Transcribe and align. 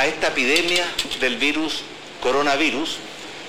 a 0.00 0.06
esta 0.06 0.28
epidemia 0.28 0.86
del 1.20 1.36
virus 1.36 1.82
coronavirus 2.22 2.96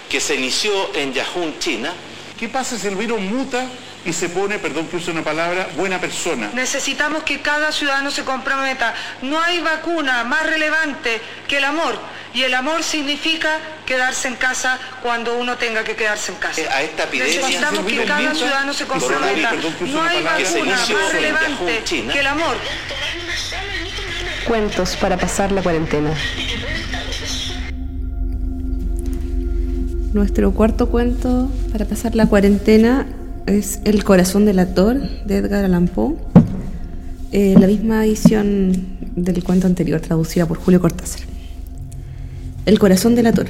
que 0.10 0.20
se 0.20 0.36
inició 0.36 0.94
en 0.96 1.14
Yahoo, 1.14 1.54
China. 1.60 1.94
¿Qué 2.38 2.50
pasa 2.50 2.78
si 2.78 2.88
el 2.88 2.96
virus 2.98 3.22
muta 3.22 3.66
y 4.04 4.12
se 4.12 4.28
pone, 4.28 4.60
perdón 4.60 4.88
que 4.88 4.98
use 4.98 5.12
una 5.12 5.24
palabra, 5.24 5.70
buena 5.78 6.02
persona? 6.02 6.50
Necesitamos 6.54 7.24
que 7.24 7.40
cada 7.40 7.72
ciudadano 7.72 8.12
se 8.12 8.26
comprometa. 8.26 8.94
No 9.22 9.42
hay 9.42 9.62
vacuna 9.62 10.26
más 10.26 10.46
relevante 10.46 11.22
que 11.48 11.60
el 11.60 11.64
amor. 11.64 11.98
Y 12.34 12.44
el 12.44 12.54
amor 12.54 12.84
significa 12.84 13.60
quedarse 13.86 14.28
en 14.28 14.36
casa 14.36 14.78
cuando 15.02 15.38
uno 15.38 15.56
tenga 15.56 15.86
que 15.86 15.96
quedarse 15.96 16.34
en 16.34 16.38
casa. 16.38 16.62
A 16.70 16.82
esta 16.82 17.04
epidemia 17.04 17.48
Necesitamos 17.48 17.86
que 17.86 18.04
cada 18.04 18.36
ciudadano 18.36 18.74
se 18.74 18.86
comprometa. 18.86 19.54
No 19.88 20.04
hay 20.04 20.22
vacuna 20.22 20.76
más 20.76 21.14
relevante 21.14 21.84
que 22.12 22.20
el 22.20 22.28
amor. 22.28 22.58
Cuentos 24.52 24.98
para 24.98 25.16
pasar 25.18 25.54
la 25.54 25.64
cuarentena. 25.64 26.14
Nuestro 30.12 30.52
cuarto 30.52 30.90
cuento 30.90 31.50
para 31.72 31.86
pasar 31.86 32.16
la 32.16 32.26
cuarentena 32.26 33.08
es 33.46 33.80
El 33.86 34.04
corazón 34.04 34.44
del 34.44 34.60
actor 34.60 35.00
de 35.26 35.38
Edgar 35.38 35.64
Allan 35.64 35.88
Poe, 35.88 36.16
eh, 37.32 37.56
la 37.58 37.66
misma 37.66 38.06
edición 38.06 38.74
del 39.16 39.42
cuento 39.42 39.68
anterior, 39.68 40.02
traducida 40.02 40.46
por 40.46 40.58
Julio 40.58 40.82
Cortázar. 40.82 41.22
El 42.66 42.78
corazón 42.78 43.16
del 43.16 43.28
actor. 43.28 43.48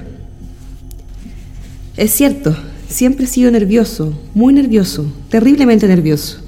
Es 1.97 2.11
cierto, 2.11 2.55
siempre 2.89 3.25
he 3.25 3.27
sido 3.27 3.49
nervioso, 3.49 4.13
muy 4.35 4.53
nervioso, 4.53 5.11
terriblemente 5.29 5.87
nervioso. 5.87 6.41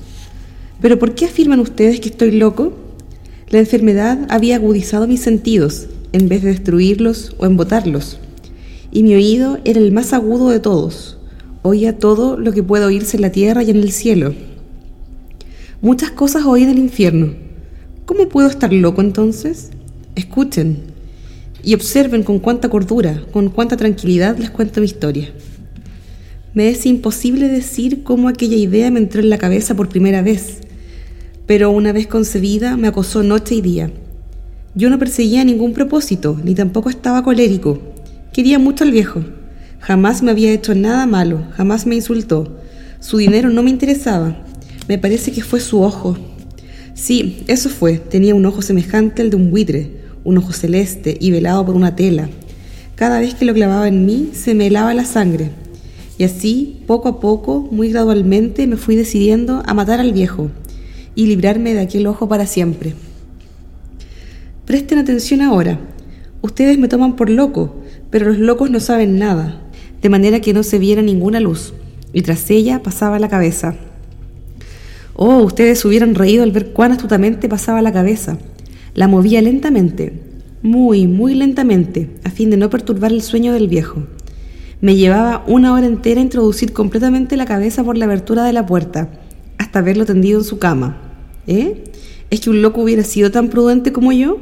Pero 0.80 1.00
¿por 1.00 1.16
qué 1.16 1.26
afirman 1.26 1.60
ustedes 1.60 2.00
que 2.00 2.10
estoy 2.10 2.34
loco? 2.34 2.83
La 3.54 3.60
enfermedad 3.60 4.18
había 4.30 4.56
agudizado 4.56 5.06
mis 5.06 5.22
sentidos 5.22 5.86
en 6.12 6.28
vez 6.28 6.42
de 6.42 6.50
destruirlos 6.50 7.36
o 7.38 7.46
embotarlos 7.46 8.18
y 8.92 9.04
mi 9.04 9.14
oído 9.14 9.60
era 9.64 9.80
el 9.80 9.92
más 9.92 10.12
agudo 10.12 10.50
de 10.50 10.60
todos. 10.60 11.20
Oía 11.62 12.00
todo 12.00 12.36
lo 12.36 12.52
que 12.52 12.64
puede 12.64 12.86
oírse 12.86 13.16
en 13.16 13.22
la 13.22 13.32
tierra 13.32 13.62
y 13.62 13.70
en 13.70 13.78
el 13.78 13.92
cielo. 13.92 14.34
Muchas 15.84 16.10
cosas 16.10 16.46
oí 16.48 16.64
en 16.64 16.70
el 16.70 16.80
infierno. 16.80 17.36
¿Cómo 18.08 18.28
puedo 18.28 18.48
estar 18.48 18.74
loco 18.74 19.02
entonces? 19.02 19.70
Escuchen 20.16 20.80
y 21.64 21.76
observen 21.76 22.24
con 22.24 22.40
cuánta 22.40 22.70
cordura, 22.70 23.22
con 23.32 23.50
cuánta 23.50 23.78
tranquilidad 23.78 24.36
les 24.36 24.50
cuento 24.50 24.80
mi 24.80 24.88
historia. 24.88 25.32
Me 26.56 26.70
es 26.70 26.88
imposible 26.88 27.50
decir 27.50 28.02
cómo 28.02 28.30
aquella 28.30 28.58
idea 28.58 28.90
me 28.90 29.00
entró 29.00 29.22
en 29.22 29.30
la 29.30 29.38
cabeza 29.38 29.76
por 29.76 29.90
primera 29.90 30.24
vez, 30.24 30.63
pero 31.46 31.72
una 31.72 31.92
vez 31.92 32.08
concebida 32.08 32.78
me 32.78 32.88
acosó 32.88 33.22
noche 33.22 33.56
y 33.56 33.62
día. 33.62 33.92
Yo 34.76 34.90
no 34.90 34.98
perseguía 34.98 35.44
ningún 35.44 35.74
propósito, 35.74 36.40
ni 36.44 36.56
tampoco 36.56 36.90
estaba 36.90 37.24
colérico. 37.24 37.80
Quería 38.32 38.60
mucho 38.60 38.84
al 38.84 38.92
viejo. 38.92 39.22
Jamás 39.80 40.24
me 40.24 40.32
había 40.32 40.54
hecho 40.54 40.74
nada 40.74 41.06
malo, 41.06 41.44
jamás 41.56 41.86
me 41.86 41.96
insultó. 41.96 42.60
Su 43.00 43.18
dinero 43.18 43.50
no 43.50 43.62
me 43.62 43.70
interesaba. 43.70 44.38
Me 44.88 44.98
parece 44.98 45.32
que 45.32 45.44
fue 45.44 45.60
su 45.60 45.82
ojo. 45.82 46.18
Sí, 46.94 47.44
eso 47.48 47.70
fue. 47.70 47.98
Tenía 47.98 48.34
un 48.34 48.46
ojo 48.46 48.62
semejante 48.62 49.22
al 49.22 49.30
de 49.30 49.36
un 49.36 49.52
buitre, 49.52 49.92
un 50.24 50.38
ojo 50.38 50.54
celeste 50.54 51.18
y 51.20 51.32
velado 51.32 51.66
por 51.66 51.76
una 51.76 51.96
tela. 51.96 52.30
Cada 52.96 53.20
vez 53.20 53.36
que 53.36 53.46
lo 53.46 53.54
clavaba 53.54 53.90
en 53.90 54.06
mí, 54.06 54.30
se 54.34 54.54
me 54.54 54.68
helaba 54.68 54.94
la 54.94 55.04
sangre. 55.04 55.52
Y 56.18 56.24
así, 56.24 56.82
poco 56.88 57.10
a 57.10 57.20
poco, 57.20 57.68
muy 57.70 57.90
gradualmente, 57.90 58.66
me 58.68 58.78
fui 58.78 58.96
decidiendo 58.96 59.62
a 59.66 59.74
matar 59.74 60.00
al 60.00 60.14
viejo 60.14 60.50
y 61.16 61.28
librarme 61.28 61.74
de 61.74 61.82
aquel 61.82 62.08
ojo 62.08 62.28
para 62.28 62.46
siempre. 62.46 62.94
Presten 64.66 65.00
atención 65.00 65.42
ahora. 65.42 65.80
Ustedes 66.42 66.78
me 66.78 66.88
toman 66.88 67.16
por 67.16 67.30
loco, 67.30 67.82
pero 68.10 68.28
los 68.28 68.40
locos 68.40 68.70
no 68.70 68.80
saben 68.80 69.18
nada, 69.20 69.62
de 70.02 70.10
manera 70.10 70.40
que 70.40 70.54
no 70.54 70.64
se 70.64 70.80
viera 70.80 71.02
ninguna 71.02 71.40
luz, 71.40 71.74
y 72.14 72.22
tras 72.22 72.50
ella 72.50 72.84
pasaba 72.84 73.20
la 73.20 73.30
cabeza. 73.30 73.76
Oh, 75.16 75.38
ustedes 75.38 75.84
hubieran 75.86 76.16
reído 76.16 76.44
al 76.44 76.52
ver 76.52 76.74
cuán 76.74 76.92
astutamente 76.92 77.48
pasaba 77.48 77.82
la 77.82 77.94
cabeza. 77.94 78.38
La 78.96 79.08
movía 79.08 79.42
lentamente, 79.42 80.14
muy, 80.62 81.08
muy 81.08 81.36
lentamente, 81.36 82.10
a 82.24 82.30
fin 82.30 82.50
de 82.50 82.58
no 82.58 82.70
perturbar 82.70 83.12
el 83.12 83.22
sueño 83.22 83.54
del 83.54 83.68
viejo. 83.68 84.04
Me 84.82 84.96
llevaba 84.96 85.44
una 85.48 85.74
hora 85.74 85.86
entera 85.86 86.22
introducir 86.22 86.74
completamente 86.74 87.38
la 87.38 87.46
cabeza 87.46 87.84
por 87.84 87.98
la 87.98 88.06
abertura 88.06 88.44
de 88.44 88.54
la 88.54 88.66
puerta, 88.66 89.10
hasta 89.74 90.06
tendido 90.06 90.40
en 90.40 90.46
su 90.46 90.60
cama. 90.60 90.98
¿Eh? 91.48 91.84
¿Es 92.30 92.42
que 92.42 92.50
un 92.50 92.62
loco 92.62 92.82
hubiera 92.82 93.04
sido 93.04 93.32
tan 93.32 93.50
prudente 93.50 93.92
como 93.92 94.12
yo? 94.12 94.38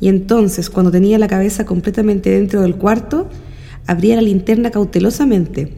Y 0.00 0.08
entonces, 0.08 0.70
cuando 0.70 0.92
tenía 0.92 1.18
la 1.18 1.26
cabeza 1.26 1.66
completamente 1.66 2.30
dentro 2.30 2.62
del 2.62 2.76
cuarto, 2.76 3.28
abría 3.86 4.16
la 4.16 4.22
linterna 4.22 4.70
cautelosamente. 4.70 5.72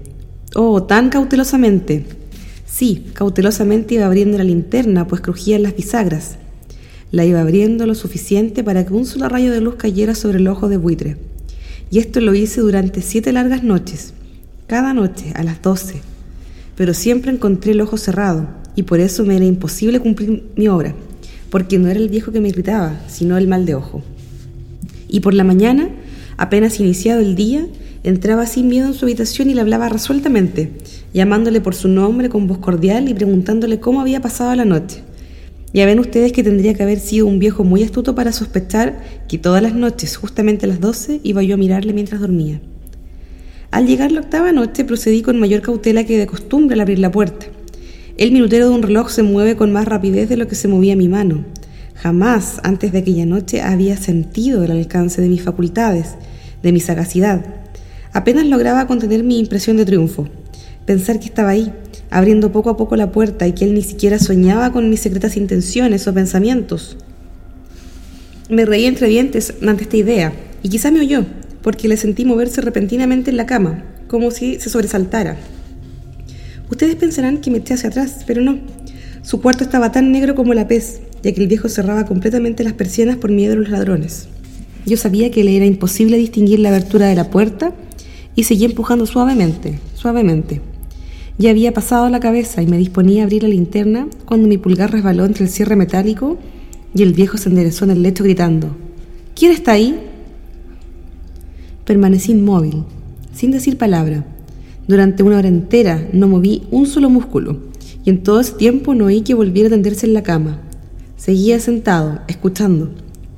Oh, 0.55 0.83
tan 0.83 1.09
cautelosamente. 1.09 2.05
Sí, 2.67 3.07
cautelosamente 3.15 3.95
iba 3.95 4.07
abriendo 4.07 4.37
la 4.37 4.45
linterna, 4.45 5.07
pues 5.07 5.23
crujían 5.23 5.63
las 5.63 5.75
bisagras. 5.75 6.37
La 7.11 7.25
iba 7.25 7.41
abriendo 7.41 7.87
lo 7.87 7.95
suficiente 7.95 8.63
para 8.63 8.85
que 8.85 8.93
un 8.93 9.07
solo 9.07 9.29
rayo 9.29 9.53
de 9.53 9.63
luz 9.63 9.77
cayera 9.77 10.15
sobre 10.15 10.39
el 10.39 10.49
ojo 10.49 10.69
de 10.69 10.77
buitre. 10.77 11.17
Y 11.91 11.99
esto 11.99 12.21
lo 12.21 12.35
hice 12.35 12.61
durante 12.61 13.01
siete 13.01 13.33
largas 13.33 13.63
noches, 13.63 14.13
cada 14.67 14.93
noche 14.93 15.33
a 15.35 15.43
las 15.43 15.63
doce. 15.63 16.03
Pero 16.77 16.93
siempre 16.93 17.33
encontré 17.33 17.73
el 17.73 17.81
ojo 17.81 17.97
cerrado, 17.97 18.47
y 18.79 18.85
por 18.85 19.01
eso 19.01 19.25
me 19.25 19.35
era 19.35 19.45
imposible 19.45 19.99
cumplir 19.99 20.45
mi 20.55 20.69
obra 20.69 20.95
porque 21.51 21.79
no 21.79 21.89
era 21.89 21.99
el 21.99 22.09
viejo 22.09 22.31
que 22.31 22.41
me 22.41 22.53
gritaba, 22.53 23.01
sino 23.09 23.37
el 23.37 23.49
mal 23.49 23.67
de 23.67 23.75
ojo. 23.75 24.03
Y 25.09 25.19
por 25.19 25.35
la 25.35 25.43
mañana, 25.43 25.89
apenas 26.37 26.79
iniciado 26.79 27.21
el 27.21 27.35
día, 27.35 27.67
entraba 28.05 28.47
sin 28.47 28.69
miedo 28.69 28.87
en 28.87 28.95
su 28.95 29.05
habitación 29.07 29.51
y 29.51 29.55
le 29.55 29.63
hablaba 29.63 29.89
resueltamente, 29.89 30.71
llamándole 31.13 31.61
por 31.61 31.75
su 31.75 31.89
nombre 31.89 32.29
con 32.29 32.47
voz 32.47 32.59
cordial 32.59 33.09
y 33.09 33.15
preguntándole 33.15 33.81
cómo 33.81 34.01
había 34.01 34.21
pasado 34.21 34.55
la 34.55 34.65
noche. 34.65 35.03
Ya 35.73 35.85
ven 35.85 35.99
ustedes 35.99 36.33
que 36.33 36.45
tendría 36.45 36.75
que 36.75 36.85
haber 36.85 37.01
sido 37.01 37.27
un 37.27 37.41
viejo 37.41 37.65
muy 37.65 37.83
astuto 37.83 38.15
para 38.15 38.31
sospechar 38.31 39.03
que 39.29 39.39
todas 39.39 39.61
las 39.61 39.75
noches, 39.75 40.17
justamente 40.17 40.67
a 40.67 40.69
las 40.69 40.81
doce, 40.81 41.21
iba 41.25 41.43
yo 41.43 41.55
a 41.55 41.59
mirarle 41.59 41.93
mientras 41.93 42.21
dormía. 42.21 42.61
Al 43.73 43.89
llegar 43.89 44.13
la 44.13 44.21
octava 44.21 44.53
noche 44.53 44.85
procedí 44.85 45.23
con 45.23 45.41
mayor 45.41 45.63
cautela 45.63 46.05
que 46.05 46.17
de 46.17 46.27
costumbre 46.27 46.75
al 46.75 46.81
abrir 46.81 47.01
la 47.01 47.11
puerta. 47.11 47.47
El 48.19 48.33
minutero 48.33 48.69
de 48.69 48.75
un 48.75 48.83
reloj 48.83 49.11
se 49.11 49.23
mueve 49.23 49.55
con 49.55 49.71
más 49.71 49.87
rapidez 49.87 50.29
de 50.29 50.37
lo 50.37 50.49
que 50.49 50.57
se 50.57 50.67
movía 50.67 50.97
mi 50.97 51.07
mano. 51.07 51.45
Jamás 51.95 52.59
antes 52.65 52.91
de 52.91 52.99
aquella 52.99 53.25
noche 53.25 53.63
había 53.63 53.97
sentido 53.97 54.65
el 54.65 54.73
alcance 54.73 55.23
de 55.23 55.29
mis 55.29 55.43
facultades, 55.43 56.17
de 56.61 56.73
mi 56.73 56.81
sagacidad. 56.81 57.47
Apenas 58.13 58.47
lograba 58.47 58.89
contener 58.89 59.23
mi 59.23 59.39
impresión 59.39 59.77
de 59.77 59.85
triunfo. 59.85 60.27
Pensar 60.85 61.21
que 61.21 61.27
estaba 61.27 61.51
ahí, 61.51 61.73
abriendo 62.11 62.51
poco 62.51 62.71
a 62.71 62.77
poco 62.77 62.97
la 62.97 63.13
puerta 63.13 63.47
y 63.47 63.53
que 63.53 63.67
él 63.67 63.75
ni 63.75 63.83
siquiera 63.83 64.19
soñaba 64.19 64.73
con 64.73 64.91
mis 64.91 64.99
secretas 64.99 65.37
intenciones 65.37 66.09
o 66.09 66.13
pensamientos. 66.13 66.97
Me 68.51 68.65
reí 68.65 68.87
entre 68.87 69.07
dientes 69.07 69.55
ante 69.65 69.85
esta 69.85 69.97
idea, 69.97 70.33
y 70.65 70.71
quizá 70.71 70.91
me 70.91 70.99
oyó, 70.99 71.25
porque 71.63 71.87
le 71.87 71.97
sentí 71.97 72.25
moverse 72.25 72.63
repentinamente 72.63 73.31
en 73.31 73.37
la 73.37 73.47
cama, 73.47 73.85
como 74.09 74.33
si 74.33 74.59
se 74.59 74.71
sobresaltara. 74.71 75.37
Ustedes 76.71 76.97
pensarán 76.97 77.39
que 77.39 77.51
me 77.51 77.59
eché 77.59 77.75
hacia 77.75 77.89
atrás, 77.89 78.25
pero 78.27 78.43
no. 78.43 78.59
Su 79.23 79.41
cuarto 79.41 79.65
estaba 79.65 79.91
tan 79.91 80.13
negro 80.13 80.35
como 80.35 80.55
la 80.55 80.69
pez, 80.69 81.01
ya 81.23 81.33
que 81.33 81.41
el 81.41 81.49
viejo 81.49 81.69
cerraba 81.69 82.05
completamente 82.05 82.65
las 82.65 82.75
persianas 82.75 83.17
por 83.17 83.31
miedo 83.31 83.55
a 83.55 83.57
los 83.57 83.71
ladrones. 83.71 84.29
Yo 84.87 84.97
sabía 84.97 85.31
que 85.31 85.45
le 85.45 85.57
era 85.57 85.67
imposible 85.67 86.17
distinguir 86.17 86.61
la 86.61 86.69
abertura 86.69 87.07
de 87.07 87.15
la 87.15 87.31
puerta 87.31 87.73
y 88.35 88.45
seguí 88.45 88.65
empujando 88.65 89.07
suavemente, 89.07 89.79
suavemente. 89.95 90.61
Ya 91.39 91.51
había 91.51 91.73
pasado 91.73 92.09
la 92.11 92.21
cabeza 92.21 92.63
y 92.63 92.67
me 92.67 92.79
disponía 92.79 93.23
a 93.23 93.25
abrir 93.25 93.43
la 93.43 93.49
linterna 93.49 94.09
cuando 94.25 94.49
mi 94.49 94.59
pulgar 94.59 94.93
resbaló 94.93 95.25
entre 95.25 95.45
el 95.45 95.51
cierre 95.51 95.77
metálico 95.77 96.39
y 96.95 97.03
el 97.03 97.13
viejo 97.13 97.39
se 97.39 97.49
enderezó 97.49 97.85
en 97.85 97.93
el 97.93 98.03
lecho 98.03 98.25
gritando, 98.25 98.77
¿Quién 99.35 99.53
está 99.53 99.73
ahí? 99.73 100.01
Permanecí 101.85 102.33
inmóvil, 102.33 102.85
sin 103.33 103.53
decir 103.53 103.79
palabra 103.79 104.25
durante 104.89 105.23
una 105.23 105.37
hora 105.37 105.49
entera 105.49 106.09
no 106.15 106.27
moví 106.29 106.63
un 106.71 106.87
solo 106.87 107.11
músculo 107.11 107.59
y 108.07 108.11
en 108.11 108.23
todo 108.23 108.41
ese 108.41 108.55
tiempo 108.55 108.95
no 108.95 109.05
oí 109.05 109.21
que 109.21 109.35
volviera 109.35 109.67
a 109.67 109.71
tenderse 109.71 110.07
en 110.07 110.15
la 110.15 110.23
cama. 110.23 110.63
Seguía 111.19 111.61
sentado, 111.61 112.21
escuchando, 112.27 112.89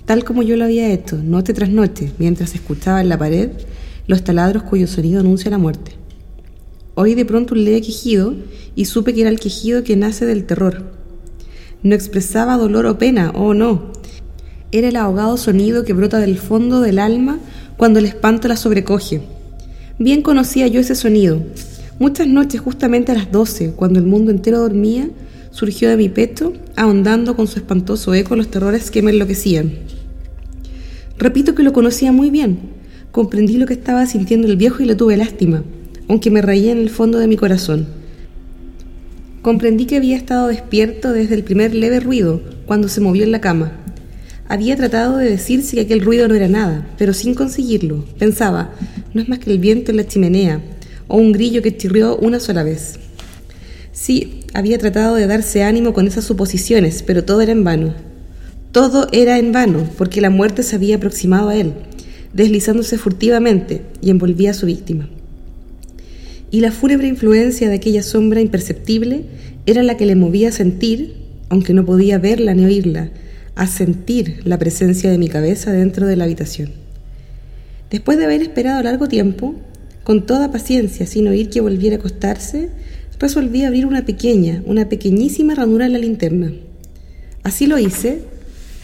tal 0.04 0.22
como 0.22 0.44
yo 0.44 0.56
lo 0.56 0.64
había 0.64 0.92
hecho 0.92 1.16
noche 1.16 1.52
tras 1.52 1.70
noche, 1.70 2.12
mientras 2.18 2.54
escuchaba 2.54 3.00
en 3.00 3.08
la 3.08 3.18
pared 3.18 3.50
los 4.06 4.22
taladros 4.22 4.62
cuyo 4.62 4.86
sonido 4.86 5.18
anuncia 5.18 5.50
la 5.50 5.58
muerte. 5.58 5.92
Oí 6.94 7.16
de 7.16 7.24
pronto 7.24 7.54
un 7.54 7.64
leve 7.64 7.80
quejido 7.80 8.34
y 8.76 8.84
supe 8.84 9.12
que 9.12 9.22
era 9.22 9.30
el 9.30 9.40
quejido 9.40 9.82
que 9.82 9.96
nace 9.96 10.26
del 10.26 10.44
terror. 10.44 10.84
No 11.82 11.96
expresaba 11.96 12.58
dolor 12.58 12.86
o 12.86 12.96
pena, 12.96 13.32
oh 13.34 13.54
no. 13.54 13.90
Era 14.70 14.88
el 14.88 14.96
ahogado 14.96 15.36
sonido 15.36 15.82
que 15.82 15.94
brota 15.94 16.18
del 16.18 16.38
fondo 16.38 16.80
del 16.80 17.00
alma 17.00 17.40
cuando 17.76 17.98
el 17.98 18.04
espanto 18.04 18.46
la 18.46 18.56
sobrecoge 18.56 19.22
Bien 20.00 20.22
conocía 20.22 20.66
yo 20.66 20.80
ese 20.80 20.94
sonido. 20.94 21.42
Muchas 21.98 22.26
noches, 22.26 22.62
justamente 22.62 23.12
a 23.12 23.14
las 23.14 23.30
doce, 23.30 23.72
cuando 23.76 23.98
el 23.98 24.06
mundo 24.06 24.30
entero 24.30 24.60
dormía, 24.60 25.10
surgió 25.50 25.90
de 25.90 25.98
mi 25.98 26.08
pecho, 26.08 26.54
ahondando 26.74 27.36
con 27.36 27.46
su 27.46 27.58
espantoso 27.58 28.14
eco 28.14 28.34
los 28.34 28.48
terrores 28.48 28.90
que 28.90 29.02
me 29.02 29.10
enloquecían. 29.10 29.72
Repito 31.18 31.54
que 31.54 31.62
lo 31.62 31.74
conocía 31.74 32.12
muy 32.12 32.30
bien. 32.30 32.60
Comprendí 33.12 33.58
lo 33.58 33.66
que 33.66 33.74
estaba 33.74 34.06
sintiendo 34.06 34.46
el 34.46 34.56
viejo 34.56 34.82
y 34.82 34.86
le 34.86 34.94
tuve 34.94 35.18
lástima, 35.18 35.64
aunque 36.08 36.30
me 36.30 36.40
reía 36.40 36.72
en 36.72 36.78
el 36.78 36.88
fondo 36.88 37.18
de 37.18 37.28
mi 37.28 37.36
corazón. 37.36 37.86
Comprendí 39.42 39.84
que 39.84 39.96
había 39.96 40.16
estado 40.16 40.48
despierto 40.48 41.12
desde 41.12 41.34
el 41.34 41.44
primer 41.44 41.74
leve 41.74 42.00
ruido, 42.00 42.40
cuando 42.64 42.88
se 42.88 43.02
movió 43.02 43.22
en 43.22 43.32
la 43.32 43.42
cama. 43.42 43.72
Había 44.48 44.76
tratado 44.76 45.18
de 45.18 45.28
decirse 45.28 45.76
que 45.76 45.82
aquel 45.82 46.00
ruido 46.00 46.26
no 46.26 46.34
era 46.34 46.48
nada, 46.48 46.88
pero 46.96 47.12
sin 47.12 47.34
conseguirlo. 47.34 48.06
Pensaba, 48.18 48.72
no 49.14 49.22
es 49.22 49.28
más 49.28 49.38
que 49.38 49.50
el 49.50 49.58
viento 49.58 49.90
en 49.90 49.96
la 49.96 50.06
chimenea, 50.06 50.60
o 51.08 51.16
un 51.16 51.32
grillo 51.32 51.62
que 51.62 51.76
chirrió 51.76 52.16
una 52.16 52.40
sola 52.40 52.62
vez. 52.62 52.98
Sí, 53.92 54.40
había 54.54 54.78
tratado 54.78 55.16
de 55.16 55.26
darse 55.26 55.62
ánimo 55.62 55.92
con 55.92 56.06
esas 56.06 56.24
suposiciones, 56.24 57.02
pero 57.02 57.24
todo 57.24 57.40
era 57.40 57.52
en 57.52 57.64
vano. 57.64 57.94
Todo 58.72 59.08
era 59.12 59.38
en 59.38 59.52
vano, 59.52 59.88
porque 59.98 60.20
la 60.20 60.30
muerte 60.30 60.62
se 60.62 60.76
había 60.76 60.96
aproximado 60.96 61.48
a 61.48 61.56
él, 61.56 61.72
deslizándose 62.32 62.98
furtivamente, 62.98 63.82
y 64.00 64.10
envolvía 64.10 64.52
a 64.52 64.54
su 64.54 64.66
víctima. 64.66 65.08
Y 66.52 66.60
la 66.60 66.72
fúnebre 66.72 67.08
influencia 67.08 67.68
de 67.68 67.74
aquella 67.74 68.02
sombra 68.02 68.40
imperceptible 68.40 69.24
era 69.66 69.82
la 69.82 69.96
que 69.96 70.06
le 70.06 70.16
movía 70.16 70.48
a 70.48 70.52
sentir, 70.52 71.14
aunque 71.48 71.74
no 71.74 71.84
podía 71.84 72.18
verla 72.18 72.54
ni 72.54 72.64
oírla, 72.64 73.10
a 73.54 73.66
sentir 73.66 74.40
la 74.44 74.58
presencia 74.58 75.10
de 75.10 75.18
mi 75.18 75.28
cabeza 75.28 75.72
dentro 75.72 76.06
de 76.06 76.16
la 76.16 76.24
habitación. 76.24 76.79
Después 77.90 78.18
de 78.18 78.24
haber 78.24 78.40
esperado 78.40 78.82
largo 78.82 79.08
tiempo, 79.08 79.56
con 80.04 80.24
toda 80.24 80.52
paciencia, 80.52 81.06
sin 81.06 81.26
oír 81.26 81.50
que 81.50 81.60
volviera 81.60 81.96
a 81.96 81.98
acostarse, 81.98 82.70
resolví 83.18 83.64
abrir 83.64 83.84
una 83.84 84.04
pequeña, 84.04 84.62
una 84.64 84.88
pequeñísima 84.88 85.54
ranura 85.54 85.86
en 85.86 85.92
la 85.92 85.98
linterna. 85.98 86.52
Así 87.42 87.66
lo 87.66 87.78
hice. 87.78 88.22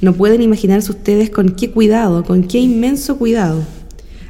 No 0.01 0.13
pueden 0.13 0.43
imaginarse 0.43 0.91
ustedes 0.91 1.31
con 1.31 1.51
qué 1.51 1.71
cuidado, 1.71 2.25
con 2.25 2.45
qué 2.45 2.59
inmenso 2.59 3.17
cuidado, 3.17 3.63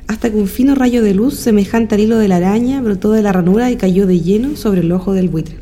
hasta 0.06 0.30
que 0.30 0.36
un 0.36 0.46
fino 0.46 0.74
rayo 0.74 1.02
de 1.02 1.14
luz 1.14 1.34
semejante 1.34 1.96
al 1.96 2.02
hilo 2.02 2.18
de 2.18 2.28
la 2.28 2.36
araña 2.36 2.80
brotó 2.80 3.10
de 3.12 3.22
la 3.22 3.32
ranura 3.32 3.70
y 3.70 3.76
cayó 3.76 4.06
de 4.06 4.20
lleno 4.20 4.56
sobre 4.56 4.82
el 4.82 4.92
ojo 4.92 5.12
del 5.12 5.28
buitre. 5.28 5.56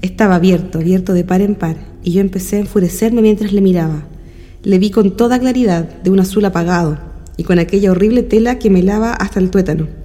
Estaba 0.00 0.36
abierto, 0.36 0.78
abierto 0.78 1.12
de 1.12 1.24
par 1.24 1.40
en 1.40 1.54
par, 1.54 1.76
y 2.04 2.12
yo 2.12 2.20
empecé 2.20 2.56
a 2.56 2.60
enfurecerme 2.60 3.22
mientras 3.22 3.52
le 3.52 3.60
miraba. 3.60 4.04
Le 4.62 4.78
vi 4.78 4.90
con 4.90 5.16
toda 5.16 5.40
claridad, 5.40 5.88
de 6.02 6.10
un 6.10 6.20
azul 6.20 6.44
apagado, 6.44 7.11
y 7.36 7.44
con 7.44 7.58
aquella 7.58 7.90
horrible 7.90 8.22
tela 8.22 8.58
que 8.58 8.70
me 8.70 8.82
lava 8.82 9.12
hasta 9.12 9.40
el 9.40 9.50
tuétano 9.50 10.02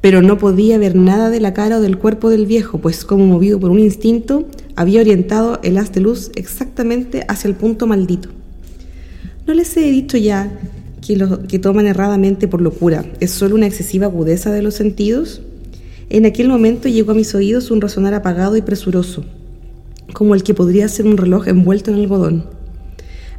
pero 0.00 0.22
no 0.22 0.38
podía 0.38 0.78
ver 0.78 0.94
nada 0.94 1.30
de 1.30 1.40
la 1.40 1.54
cara 1.54 1.78
o 1.78 1.80
del 1.80 1.98
cuerpo 1.98 2.30
del 2.30 2.46
viejo, 2.46 2.78
pues 2.78 3.04
como 3.04 3.26
movido 3.26 3.58
por 3.58 3.70
un 3.70 3.80
instinto, 3.80 4.46
había 4.76 5.00
orientado 5.00 5.58
el 5.62 5.76
haz 5.78 5.92
de 5.92 6.00
luz 6.00 6.30
exactamente 6.36 7.24
hacia 7.28 7.48
el 7.48 7.54
punto 7.54 7.86
maldito. 7.86 8.28
No 9.46 9.54
les 9.54 9.76
he 9.76 9.90
dicho 9.90 10.16
ya 10.16 10.60
que 11.04 11.16
lo 11.16 11.42
que 11.46 11.58
toman 11.58 11.86
erradamente 11.86 12.48
por 12.48 12.60
locura 12.60 13.04
es 13.18 13.30
solo 13.30 13.54
una 13.54 13.66
excesiva 13.66 14.06
agudeza 14.06 14.52
de 14.52 14.62
los 14.62 14.74
sentidos. 14.74 15.42
En 16.10 16.26
aquel 16.26 16.48
momento 16.48 16.88
llegó 16.88 17.12
a 17.12 17.16
mis 17.16 17.34
oídos 17.34 17.70
un 17.70 17.80
resonar 17.80 18.14
apagado 18.14 18.56
y 18.56 18.62
presuroso, 18.62 19.24
como 20.12 20.34
el 20.34 20.42
que 20.42 20.54
podría 20.54 20.88
ser 20.88 21.06
un 21.06 21.16
reloj 21.16 21.48
envuelto 21.48 21.90
en 21.90 21.98
algodón. 21.98 22.44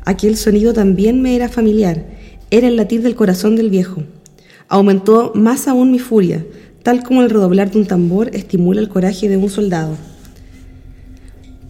Aquel 0.03 0.35
sonido 0.35 0.73
también 0.73 1.21
me 1.21 1.35
era 1.35 1.47
familiar, 1.47 2.05
era 2.51 2.67
el 2.67 2.75
latir 2.75 3.01
del 3.01 3.15
corazón 3.15 3.55
del 3.55 3.69
viejo. 3.69 4.03
Aumentó 4.67 5.31
más 5.35 5.67
aún 5.67 5.91
mi 5.91 5.99
furia, 5.99 6.45
tal 6.83 7.03
como 7.03 7.21
el 7.21 7.29
redoblar 7.29 7.71
de 7.71 7.79
un 7.79 7.85
tambor 7.85 8.29
estimula 8.33 8.81
el 8.81 8.89
coraje 8.89 9.29
de 9.29 9.37
un 9.37 9.49
soldado. 9.49 9.95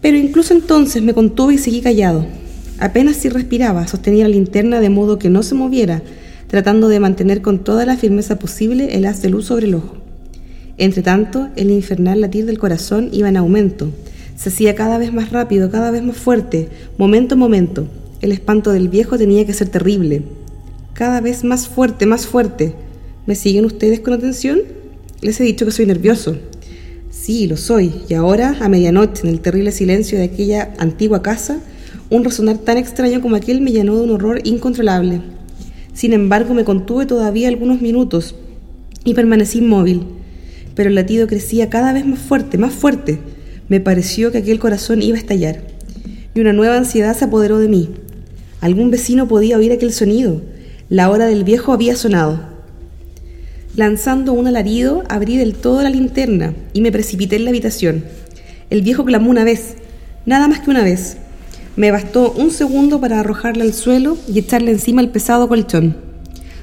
Pero 0.00 0.16
incluso 0.16 0.54
entonces 0.54 1.02
me 1.02 1.14
contuve 1.14 1.54
y 1.54 1.58
seguí 1.58 1.80
callado. 1.82 2.24
Apenas 2.78 3.16
si 3.16 3.28
respiraba, 3.28 3.86
sostenía 3.86 4.24
la 4.24 4.34
linterna 4.34 4.80
de 4.80 4.88
modo 4.88 5.18
que 5.18 5.28
no 5.28 5.42
se 5.42 5.54
moviera, 5.54 6.02
tratando 6.48 6.88
de 6.88 7.00
mantener 7.00 7.42
con 7.42 7.58
toda 7.58 7.84
la 7.84 7.96
firmeza 7.96 8.38
posible 8.38 8.96
el 8.96 9.04
haz 9.04 9.20
de 9.20 9.28
luz 9.28 9.46
sobre 9.46 9.66
el 9.66 9.74
ojo. 9.74 9.96
Entretanto, 10.78 11.48
el 11.56 11.70
infernal 11.70 12.22
latir 12.22 12.46
del 12.46 12.58
corazón 12.58 13.10
iba 13.12 13.28
en 13.28 13.36
aumento. 13.36 13.90
Se 14.36 14.48
hacía 14.48 14.74
cada 14.74 14.96
vez 14.96 15.12
más 15.12 15.30
rápido, 15.30 15.70
cada 15.70 15.90
vez 15.90 16.02
más 16.02 16.16
fuerte, 16.16 16.70
momento 16.96 17.34
a 17.34 17.38
momento. 17.38 17.86
El 18.22 18.32
espanto 18.32 18.72
del 18.72 18.88
viejo 18.88 19.18
tenía 19.18 19.44
que 19.44 19.52
ser 19.52 19.68
terrible. 19.68 20.22
Cada 21.00 21.22
vez 21.22 21.44
más 21.44 21.66
fuerte, 21.66 22.04
más 22.04 22.26
fuerte. 22.26 22.74
¿Me 23.24 23.34
siguen 23.34 23.64
ustedes 23.64 24.00
con 24.00 24.12
atención? 24.12 24.60
Les 25.22 25.40
he 25.40 25.44
dicho 25.44 25.64
que 25.64 25.70
soy 25.70 25.86
nervioso. 25.86 26.36
Sí, 27.08 27.46
lo 27.46 27.56
soy. 27.56 28.02
Y 28.06 28.12
ahora, 28.12 28.58
a 28.60 28.68
medianoche, 28.68 29.22
en 29.22 29.30
el 29.30 29.40
terrible 29.40 29.72
silencio 29.72 30.18
de 30.18 30.24
aquella 30.24 30.74
antigua 30.76 31.22
casa, 31.22 31.58
un 32.10 32.22
resonar 32.22 32.58
tan 32.58 32.76
extraño 32.76 33.22
como 33.22 33.36
aquel 33.36 33.62
me 33.62 33.72
llenó 33.72 33.96
de 33.96 34.02
un 34.02 34.10
horror 34.10 34.42
incontrolable. 34.44 35.22
Sin 35.94 36.12
embargo, 36.12 36.52
me 36.52 36.64
contuve 36.64 37.06
todavía 37.06 37.48
algunos 37.48 37.80
minutos 37.80 38.34
y 39.02 39.14
permanecí 39.14 39.60
inmóvil. 39.60 40.04
Pero 40.74 40.90
el 40.90 40.96
latido 40.96 41.26
crecía 41.26 41.70
cada 41.70 41.94
vez 41.94 42.04
más 42.04 42.18
fuerte, 42.18 42.58
más 42.58 42.74
fuerte. 42.74 43.20
Me 43.70 43.80
pareció 43.80 44.32
que 44.32 44.36
aquel 44.36 44.58
corazón 44.58 45.00
iba 45.00 45.16
a 45.16 45.20
estallar. 45.20 45.62
Y 46.34 46.40
una 46.40 46.52
nueva 46.52 46.76
ansiedad 46.76 47.16
se 47.16 47.24
apoderó 47.24 47.58
de 47.58 47.68
mí. 47.68 47.88
Algún 48.60 48.90
vecino 48.90 49.26
podía 49.28 49.56
oír 49.56 49.72
aquel 49.72 49.94
sonido. 49.94 50.42
La 50.90 51.08
hora 51.08 51.26
del 51.26 51.44
viejo 51.44 51.72
había 51.72 51.94
sonado. 51.94 52.40
Lanzando 53.76 54.32
un 54.32 54.48
alarido, 54.48 55.04
abrí 55.08 55.36
del 55.36 55.54
todo 55.54 55.82
la 55.82 55.88
linterna 55.88 56.52
y 56.72 56.80
me 56.80 56.90
precipité 56.90 57.36
en 57.36 57.44
la 57.44 57.50
habitación. 57.50 58.04
El 58.70 58.82
viejo 58.82 59.04
clamó 59.04 59.30
una 59.30 59.44
vez, 59.44 59.76
nada 60.26 60.48
más 60.48 60.58
que 60.58 60.70
una 60.70 60.82
vez. 60.82 61.18
Me 61.76 61.92
bastó 61.92 62.32
un 62.32 62.50
segundo 62.50 63.00
para 63.00 63.20
arrojarla 63.20 63.62
al 63.62 63.72
suelo 63.72 64.18
y 64.26 64.40
echarle 64.40 64.72
encima 64.72 65.00
el 65.00 65.10
pesado 65.10 65.46
colchón. 65.46 65.96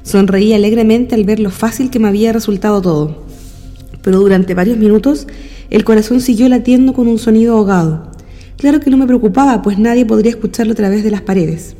Sonreí 0.04 0.52
alegremente 0.52 1.16
al 1.16 1.24
ver 1.24 1.40
lo 1.40 1.50
fácil 1.50 1.90
que 1.90 2.00
me 2.00 2.10
había 2.10 2.34
resultado 2.34 2.82
todo. 2.82 3.24
Pero 4.02 4.20
durante 4.20 4.56
varios 4.56 4.78
minutos 4.78 5.26
el 5.70 5.86
corazón 5.86 6.20
siguió 6.20 6.50
latiendo 6.50 6.92
con 6.92 7.08
un 7.08 7.18
sonido 7.18 7.56
ahogado. 7.56 8.12
Claro 8.58 8.82
que 8.82 8.90
no 8.90 8.98
me 8.98 9.08
preocupaba, 9.08 9.62
pues 9.62 9.80
nadie 9.80 10.06
podría 10.06 10.32
escucharlo 10.32 10.74
a 10.74 10.76
través 10.76 11.06
de 11.06 11.12
las 11.12 11.22
paredes. 11.22 11.78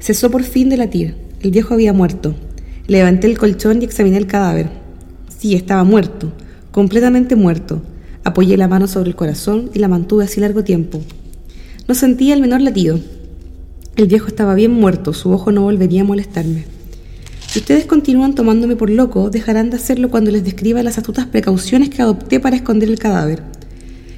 Cesó 0.00 0.30
por 0.30 0.42
fin 0.42 0.68
de 0.68 0.76
latir. 0.76 1.25
El 1.42 1.50
viejo 1.50 1.74
había 1.74 1.92
muerto. 1.92 2.34
Levanté 2.86 3.26
el 3.26 3.38
colchón 3.38 3.82
y 3.82 3.84
examiné 3.84 4.16
el 4.16 4.26
cadáver. 4.26 4.70
Sí, 5.38 5.54
estaba 5.54 5.84
muerto, 5.84 6.32
completamente 6.70 7.36
muerto. 7.36 7.82
Apoyé 8.24 8.56
la 8.56 8.68
mano 8.68 8.88
sobre 8.88 9.10
el 9.10 9.16
corazón 9.16 9.70
y 9.74 9.78
la 9.78 9.88
mantuve 9.88 10.24
así 10.24 10.40
largo 10.40 10.64
tiempo. 10.64 11.02
No 11.86 11.94
sentía 11.94 12.34
el 12.34 12.40
menor 12.40 12.62
latido. 12.62 12.98
El 13.96 14.06
viejo 14.06 14.26
estaba 14.26 14.54
bien 14.54 14.72
muerto, 14.72 15.12
su 15.12 15.30
ojo 15.30 15.52
no 15.52 15.62
volvería 15.62 16.02
a 16.02 16.04
molestarme. 16.04 16.64
Si 17.46 17.60
ustedes 17.60 17.86
continúan 17.86 18.34
tomándome 18.34 18.76
por 18.76 18.90
loco, 18.90 19.30
dejarán 19.30 19.70
de 19.70 19.76
hacerlo 19.76 20.10
cuando 20.10 20.30
les 20.30 20.44
describa 20.44 20.82
las 20.82 20.98
astutas 20.98 21.26
precauciones 21.26 21.90
que 21.90 22.02
adopté 22.02 22.40
para 22.40 22.56
esconder 22.56 22.88
el 22.88 22.98
cadáver. 22.98 23.42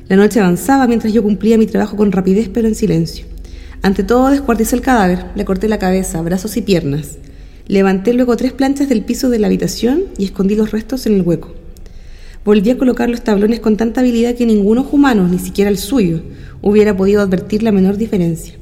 La 0.08 0.16
noche 0.16 0.40
avanzaba 0.40 0.86
mientras 0.86 1.12
yo 1.12 1.22
cumplía 1.22 1.58
mi 1.58 1.66
trabajo 1.66 1.96
con 1.96 2.10
rapidez 2.10 2.48
pero 2.48 2.66
en 2.66 2.74
silencio. 2.74 3.26
Ante 3.82 4.02
todo 4.02 4.30
descuarticé 4.30 4.74
el 4.74 4.82
cadáver, 4.82 5.26
le 5.36 5.44
corté 5.44 5.68
la 5.68 5.78
cabeza, 5.78 6.20
brazos 6.20 6.56
y 6.56 6.62
piernas. 6.62 7.18
Levanté 7.68 8.12
luego 8.12 8.36
tres 8.36 8.52
planchas 8.52 8.88
del 8.88 9.04
piso 9.04 9.30
de 9.30 9.38
la 9.38 9.46
habitación 9.46 10.04
y 10.18 10.24
escondí 10.24 10.56
los 10.56 10.72
restos 10.72 11.06
en 11.06 11.14
el 11.14 11.22
hueco. 11.22 11.54
Volví 12.44 12.70
a 12.70 12.78
colocar 12.78 13.08
los 13.08 13.22
tablones 13.22 13.60
con 13.60 13.76
tanta 13.76 14.00
habilidad 14.00 14.34
que 14.34 14.46
ninguno 14.46 14.88
humano, 14.90 15.28
ni 15.28 15.38
siquiera 15.38 15.70
el 15.70 15.78
suyo, 15.78 16.22
hubiera 16.60 16.96
podido 16.96 17.20
advertir 17.20 17.62
la 17.62 17.72
menor 17.72 17.96
diferencia. 17.96 18.54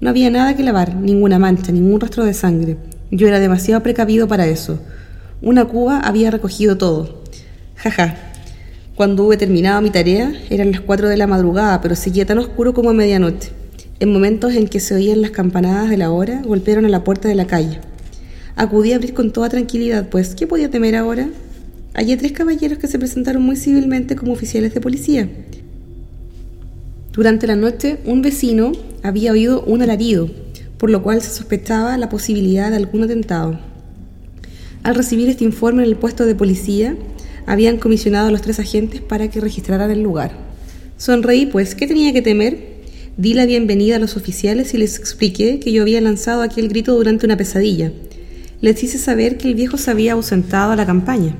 No 0.00 0.10
había 0.10 0.30
nada 0.30 0.56
que 0.56 0.62
lavar, 0.64 0.96
ninguna 0.96 1.38
mancha, 1.38 1.70
ningún 1.70 2.00
rastro 2.00 2.24
de 2.24 2.34
sangre. 2.34 2.76
Yo 3.10 3.28
era 3.28 3.38
demasiado 3.38 3.82
precavido 3.82 4.26
para 4.26 4.46
eso. 4.46 4.80
Una 5.40 5.66
cuba 5.66 6.00
había 6.00 6.30
recogido 6.30 6.76
todo. 6.76 7.22
Jaja. 7.76 8.16
Cuando 8.96 9.24
hube 9.24 9.36
terminado 9.36 9.80
mi 9.82 9.90
tarea, 9.90 10.32
eran 10.50 10.72
las 10.72 10.80
cuatro 10.80 11.08
de 11.08 11.16
la 11.16 11.26
madrugada, 11.26 11.80
pero 11.80 11.94
seguía 11.94 12.26
tan 12.26 12.38
oscuro 12.38 12.74
como 12.74 12.90
a 12.90 12.94
medianoche. 12.94 13.50
En 14.00 14.12
momentos 14.12 14.54
en 14.54 14.66
que 14.66 14.80
se 14.80 14.94
oían 14.94 15.22
las 15.22 15.30
campanadas 15.30 15.88
de 15.88 15.96
la 15.96 16.10
hora, 16.10 16.42
golpearon 16.42 16.84
a 16.84 16.88
la 16.88 17.04
puerta 17.04 17.28
de 17.28 17.36
la 17.36 17.46
calle. 17.46 17.78
Acudí 18.56 18.92
a 18.92 18.96
abrir 18.96 19.14
con 19.14 19.32
toda 19.32 19.48
tranquilidad, 19.48 20.08
pues 20.08 20.34
¿qué 20.34 20.46
podía 20.46 20.70
temer 20.70 20.96
ahora? 20.96 21.28
Hallé 21.94 22.16
tres 22.16 22.32
caballeros 22.32 22.78
que 22.78 22.88
se 22.88 22.98
presentaron 22.98 23.42
muy 23.42 23.54
civilmente 23.56 24.16
como 24.16 24.32
oficiales 24.32 24.74
de 24.74 24.80
policía. 24.80 25.28
Durante 27.12 27.46
la 27.46 27.54
noche, 27.54 27.98
un 28.04 28.20
vecino 28.20 28.72
había 29.04 29.30
oído 29.30 29.62
un 29.62 29.82
alarido, 29.82 30.28
por 30.76 30.90
lo 30.90 31.04
cual 31.04 31.22
se 31.22 31.30
sospechaba 31.30 31.96
la 31.96 32.08
posibilidad 32.08 32.70
de 32.70 32.76
algún 32.76 33.04
atentado. 33.04 33.60
Al 34.82 34.96
recibir 34.96 35.28
este 35.28 35.44
informe 35.44 35.84
en 35.84 35.88
el 35.88 35.96
puesto 35.96 36.26
de 36.26 36.34
policía, 36.34 36.96
habían 37.46 37.78
comisionado 37.78 38.26
a 38.26 38.30
los 38.32 38.42
tres 38.42 38.58
agentes 38.58 39.00
para 39.00 39.30
que 39.30 39.40
registraran 39.40 39.92
el 39.92 40.02
lugar. 40.02 40.32
Sonreí, 40.96 41.46
pues, 41.46 41.76
¿qué 41.76 41.86
tenía 41.86 42.12
que 42.12 42.22
temer? 42.22 42.73
Di 43.16 43.34
la 43.34 43.46
bienvenida 43.46 43.96
a 43.96 43.98
los 44.00 44.16
oficiales 44.16 44.74
y 44.74 44.78
les 44.78 44.98
expliqué 44.98 45.60
que 45.60 45.72
yo 45.72 45.82
había 45.82 46.00
lanzado 46.00 46.42
aquel 46.42 46.68
grito 46.68 46.94
durante 46.94 47.26
una 47.26 47.36
pesadilla 47.36 47.92
les 48.64 48.82
hice 48.82 48.96
saber 48.96 49.36
que 49.36 49.46
el 49.46 49.54
viejo 49.54 49.76
se 49.76 49.90
había 49.90 50.14
ausentado 50.14 50.72
a 50.72 50.76
la 50.76 50.86
campaña. 50.86 51.36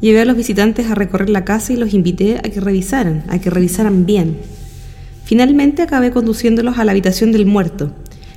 Llevé 0.00 0.22
a 0.22 0.24
los 0.24 0.34
visitantes 0.34 0.90
a 0.90 0.94
recorrer 0.94 1.28
la 1.28 1.44
casa 1.44 1.74
y 1.74 1.76
los 1.76 1.92
invité 1.92 2.38
a 2.38 2.42
que 2.42 2.58
revisaran, 2.58 3.22
a 3.28 3.38
que 3.38 3.50
revisaran 3.50 4.06
bien. 4.06 4.38
Finalmente 5.26 5.82
acabé 5.82 6.10
conduciéndolos 6.10 6.78
a 6.78 6.84
la 6.86 6.92
habitación 6.92 7.32
del 7.32 7.44
muerto. 7.44 7.92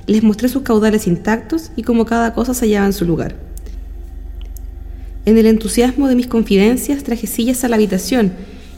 Les 0.06 0.22
mostré 0.22 0.50
sus 0.50 0.60
caudales 0.60 1.06
intactos 1.06 1.70
y 1.74 1.84
cómo 1.84 2.04
cada 2.04 2.34
cosa 2.34 2.52
se 2.52 2.66
hallaba 2.66 2.84
en 2.84 2.92
su 2.92 3.06
lugar. 3.06 3.34
En 5.24 5.38
el 5.38 5.46
entusiasmo 5.46 6.06
de 6.06 6.16
mis 6.16 6.26
confidencias 6.26 7.02
traje 7.02 7.26
sillas 7.26 7.64
a 7.64 7.68
la 7.68 7.76
habitación 7.76 8.32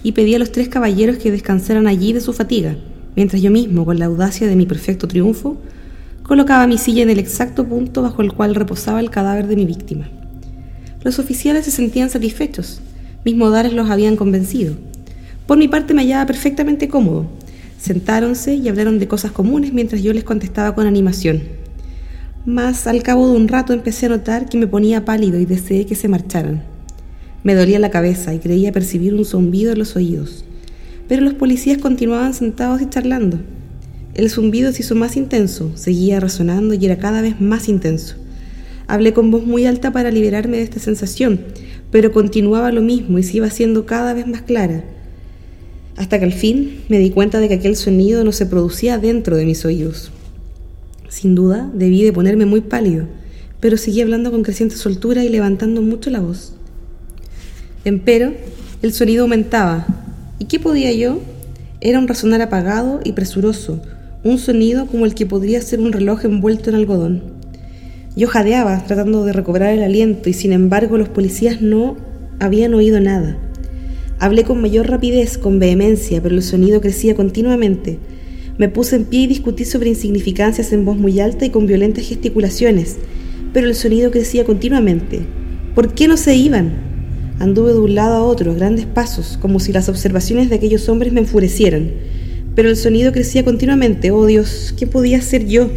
y 0.05 0.13
pedí 0.13 0.37
a 0.37 0.39
los 0.39 0.53
tres 0.53 0.69
caballeros 0.69 1.19
que 1.19 1.33
descansaran 1.33 1.89
allí 1.89 2.13
de 2.13 2.21
su 2.21 2.33
fatiga, 2.33 2.77
mientras 3.21 3.43
yo 3.43 3.51
mismo, 3.51 3.85
con 3.85 3.99
la 3.99 4.07
audacia 4.07 4.47
de 4.47 4.57
mi 4.57 4.65
perfecto 4.65 5.07
triunfo, 5.07 5.59
colocaba 6.23 6.67
mi 6.67 6.79
silla 6.79 7.03
en 7.03 7.11
el 7.11 7.19
exacto 7.19 7.67
punto 7.67 8.01
bajo 8.01 8.23
el 8.23 8.33
cual 8.33 8.55
reposaba 8.55 8.99
el 8.99 9.11
cadáver 9.11 9.47
de 9.47 9.57
mi 9.57 9.67
víctima. 9.67 10.09
Los 11.03 11.19
oficiales 11.19 11.67
se 11.67 11.71
sentían 11.71 12.09
satisfechos, 12.09 12.81
mis 13.23 13.37
modales 13.37 13.75
los 13.75 13.91
habían 13.91 14.17
convencido. 14.17 14.75
Por 15.47 15.59
mi 15.59 15.69
parte 15.69 15.93
me 15.93 16.01
hallaba 16.01 16.25
perfectamente 16.25 16.89
cómodo. 16.89 17.27
Sentáronse 17.79 18.55
y 18.55 18.71
hablaron 18.71 18.99
de 18.99 19.07
cosas 19.07 19.33
comunes 19.33 19.75
mientras 19.75 20.03
yo 20.03 20.15
les 20.15 20.25
contestaba 20.25 20.75
con 20.75 20.87
animación. 20.87 21.43
Mas 22.47 22.87
al 22.87 23.03
cabo 23.03 23.29
de 23.29 23.37
un 23.37 23.49
rato 23.49 23.75
empecé 23.75 24.07
a 24.07 24.11
notar 24.17 24.49
que 24.49 24.57
me 24.57 24.67
ponía 24.67 25.05
pálido 25.05 25.39
y 25.39 25.45
deseé 25.45 25.85
que 25.85 25.95
se 25.95 26.09
marcharan. 26.09 26.63
Me 27.45 27.55
dolía 27.55 27.81
la 27.81 27.91
cabeza 27.91 28.33
y 28.33 28.39
creía 28.39 28.73
percibir 28.73 29.13
un 29.13 29.27
zumbido 29.27 29.73
en 29.73 29.79
los 29.79 29.95
oídos. 29.95 30.47
Pero 31.11 31.23
los 31.23 31.35
policías 31.35 31.79
continuaban 31.79 32.35
sentados 32.35 32.81
y 32.81 32.89
charlando. 32.89 33.41
El 34.15 34.31
zumbido 34.31 34.73
se 34.73 34.83
hizo 34.83 34.95
más 34.95 35.17
intenso, 35.17 35.73
seguía 35.75 36.21
resonando 36.21 36.73
y 36.75 36.87
era 36.87 36.99
cada 36.99 37.21
vez 37.21 37.41
más 37.41 37.69
intenso. 37.69 38.15
Hablé 38.87 39.13
con 39.13 39.33
voz 39.33 39.45
muy 39.45 39.67
alta 39.67 39.91
para 39.91 40.13
liberarme 40.13 40.59
de 40.59 40.63
esta 40.63 40.79
sensación, 40.79 41.41
pero 41.91 42.13
continuaba 42.13 42.71
lo 42.71 42.81
mismo 42.81 43.19
y 43.19 43.25
se 43.25 43.39
iba 43.39 43.49
haciendo 43.49 43.87
cada 43.87 44.15
vez 44.15 44.29
más 44.29 44.43
clara. 44.43 44.85
Hasta 45.97 46.21
que 46.21 46.27
al 46.27 46.33
fin 46.33 46.83
me 46.89 47.01
di 47.01 47.11
cuenta 47.11 47.41
de 47.41 47.49
que 47.49 47.55
aquel 47.55 47.75
sonido 47.75 48.23
no 48.23 48.31
se 48.31 48.47
producía 48.47 48.97
dentro 48.99 49.37
de 49.37 49.47
mis 49.47 49.65
oídos. 49.65 50.13
Sin 51.09 51.35
duda, 51.35 51.69
debí 51.75 52.05
de 52.05 52.13
ponerme 52.13 52.47
muy 52.47 52.61
pálido, 52.61 53.09
pero 53.59 53.79
seguí 53.79 54.01
hablando 54.01 54.31
con 54.31 54.45
creciente 54.45 54.77
soltura 54.77 55.25
y 55.25 55.29
levantando 55.29 55.83
mucho 55.83 56.09
la 56.09 56.21
voz. 56.21 56.55
Empero, 57.85 58.33
el 58.81 58.93
sonido 58.93 59.25
aumentaba. 59.25 59.89
¿Y 60.41 60.47
qué 60.47 60.59
podía 60.59 60.91
yo? 60.91 61.21
Era 61.83 61.99
un 61.99 62.09
resonar 62.09 62.41
apagado 62.41 63.01
y 63.05 63.13
presuroso, 63.13 63.83
un 64.25 64.39
sonido 64.39 64.87
como 64.87 65.05
el 65.05 65.15
que 65.15 65.27
podría 65.27 65.61
ser 65.61 65.81
un 65.81 65.93
reloj 65.93 66.25
envuelto 66.25 66.71
en 66.71 66.77
algodón. 66.77 67.23
Yo 68.17 68.27
jadeaba 68.27 68.83
tratando 68.87 69.27
de 69.27 69.35
recobrar 69.35 69.75
el 69.75 69.83
aliento 69.83 70.31
y 70.31 70.33
sin 70.33 70.55
embargo 70.55 70.97
los 70.97 71.11
policías 71.11 71.61
no 71.61 71.99
habían 72.39 72.73
oído 72.73 73.01
nada. 73.01 73.37
Hablé 74.19 74.45
con 74.45 74.63
mayor 74.63 74.89
rapidez, 74.89 75.37
con 75.37 75.59
vehemencia, 75.59 76.23
pero 76.23 76.35
el 76.35 76.43
sonido 76.43 76.81
crecía 76.81 77.15
continuamente. 77.15 77.99
Me 78.57 78.71
puse 78.71 78.97
en 78.97 79.05
pie 79.05 79.21
y 79.21 79.27
discutí 79.27 79.67
sobre 79.67 79.91
insignificancias 79.91 80.73
en 80.73 80.87
voz 80.87 80.97
muy 80.97 81.21
alta 81.21 81.45
y 81.45 81.51
con 81.51 81.67
violentas 81.67 82.09
gesticulaciones, 82.09 82.97
pero 83.53 83.67
el 83.67 83.75
sonido 83.75 84.11
crecía 84.11 84.47
continuamente. 84.47 85.21
¿Por 85.75 85.93
qué 85.93 86.09
no 86.09 86.17
se 86.17 86.35
iban? 86.35 86.90
Anduve 87.41 87.73
de 87.73 87.79
un 87.79 87.95
lado 87.95 88.17
a 88.17 88.23
otro, 88.23 88.53
a 88.53 88.55
grandes 88.55 88.85
pasos, 88.85 89.39
como 89.41 89.61
si 89.61 89.73
las 89.73 89.89
observaciones 89.89 90.51
de 90.51 90.57
aquellos 90.57 90.91
hombres 90.91 91.11
me 91.15 91.21
enfurecieran. 91.21 91.91
Pero 92.55 92.69
el 92.69 92.77
sonido 92.77 93.13
crecía 93.13 93.47
continuamente. 93.47 94.11
Oh 94.11 94.27
Dios, 94.27 94.75
¿qué 94.77 94.87
podía 94.87 95.17
hacer 95.17 95.47
yo? 95.47 95.71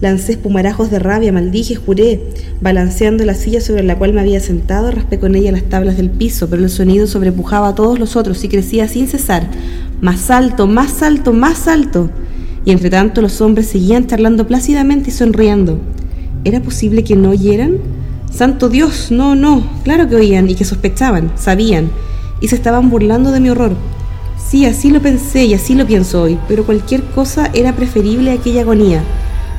Lancé 0.00 0.32
espumarajos 0.32 0.90
de 0.90 0.98
rabia, 0.98 1.30
maldije, 1.30 1.74
juré. 1.74 2.20
Balanceando 2.62 3.22
la 3.26 3.34
silla 3.34 3.60
sobre 3.60 3.82
la 3.82 3.98
cual 3.98 4.14
me 4.14 4.22
había 4.22 4.40
sentado, 4.40 4.90
raspé 4.90 5.18
con 5.18 5.34
ella 5.34 5.52
las 5.52 5.64
tablas 5.64 5.98
del 5.98 6.08
piso, 6.08 6.48
pero 6.48 6.62
el 6.62 6.70
sonido 6.70 7.06
sobrepujaba 7.06 7.68
a 7.68 7.74
todos 7.74 7.98
los 7.98 8.16
otros 8.16 8.42
y 8.42 8.48
crecía 8.48 8.88
sin 8.88 9.06
cesar. 9.06 9.46
Más 10.00 10.30
alto, 10.30 10.66
más 10.66 11.02
alto, 11.02 11.34
más 11.34 11.68
alto. 11.68 12.08
Y 12.64 12.70
entre 12.70 12.88
tanto 12.88 13.20
los 13.20 13.42
hombres 13.42 13.66
seguían 13.66 14.06
charlando 14.06 14.46
plácidamente 14.46 15.10
y 15.10 15.12
sonriendo. 15.12 15.78
¿Era 16.44 16.62
posible 16.62 17.04
que 17.04 17.14
no 17.14 17.28
oyeran? 17.28 17.93
Santo 18.34 18.68
Dios, 18.68 19.12
no, 19.12 19.36
no, 19.36 19.64
claro 19.84 20.08
que 20.08 20.16
oían 20.16 20.50
y 20.50 20.56
que 20.56 20.64
sospechaban, 20.64 21.30
sabían, 21.36 21.92
y 22.40 22.48
se 22.48 22.56
estaban 22.56 22.90
burlando 22.90 23.30
de 23.30 23.38
mi 23.38 23.48
horror. 23.48 23.76
Sí, 24.36 24.66
así 24.66 24.90
lo 24.90 25.00
pensé 25.00 25.44
y 25.44 25.54
así 25.54 25.76
lo 25.76 25.86
pienso 25.86 26.22
hoy, 26.22 26.36
pero 26.48 26.66
cualquier 26.66 27.04
cosa 27.04 27.48
era 27.54 27.76
preferible 27.76 28.32
a 28.32 28.34
aquella 28.34 28.62
agonía. 28.62 29.04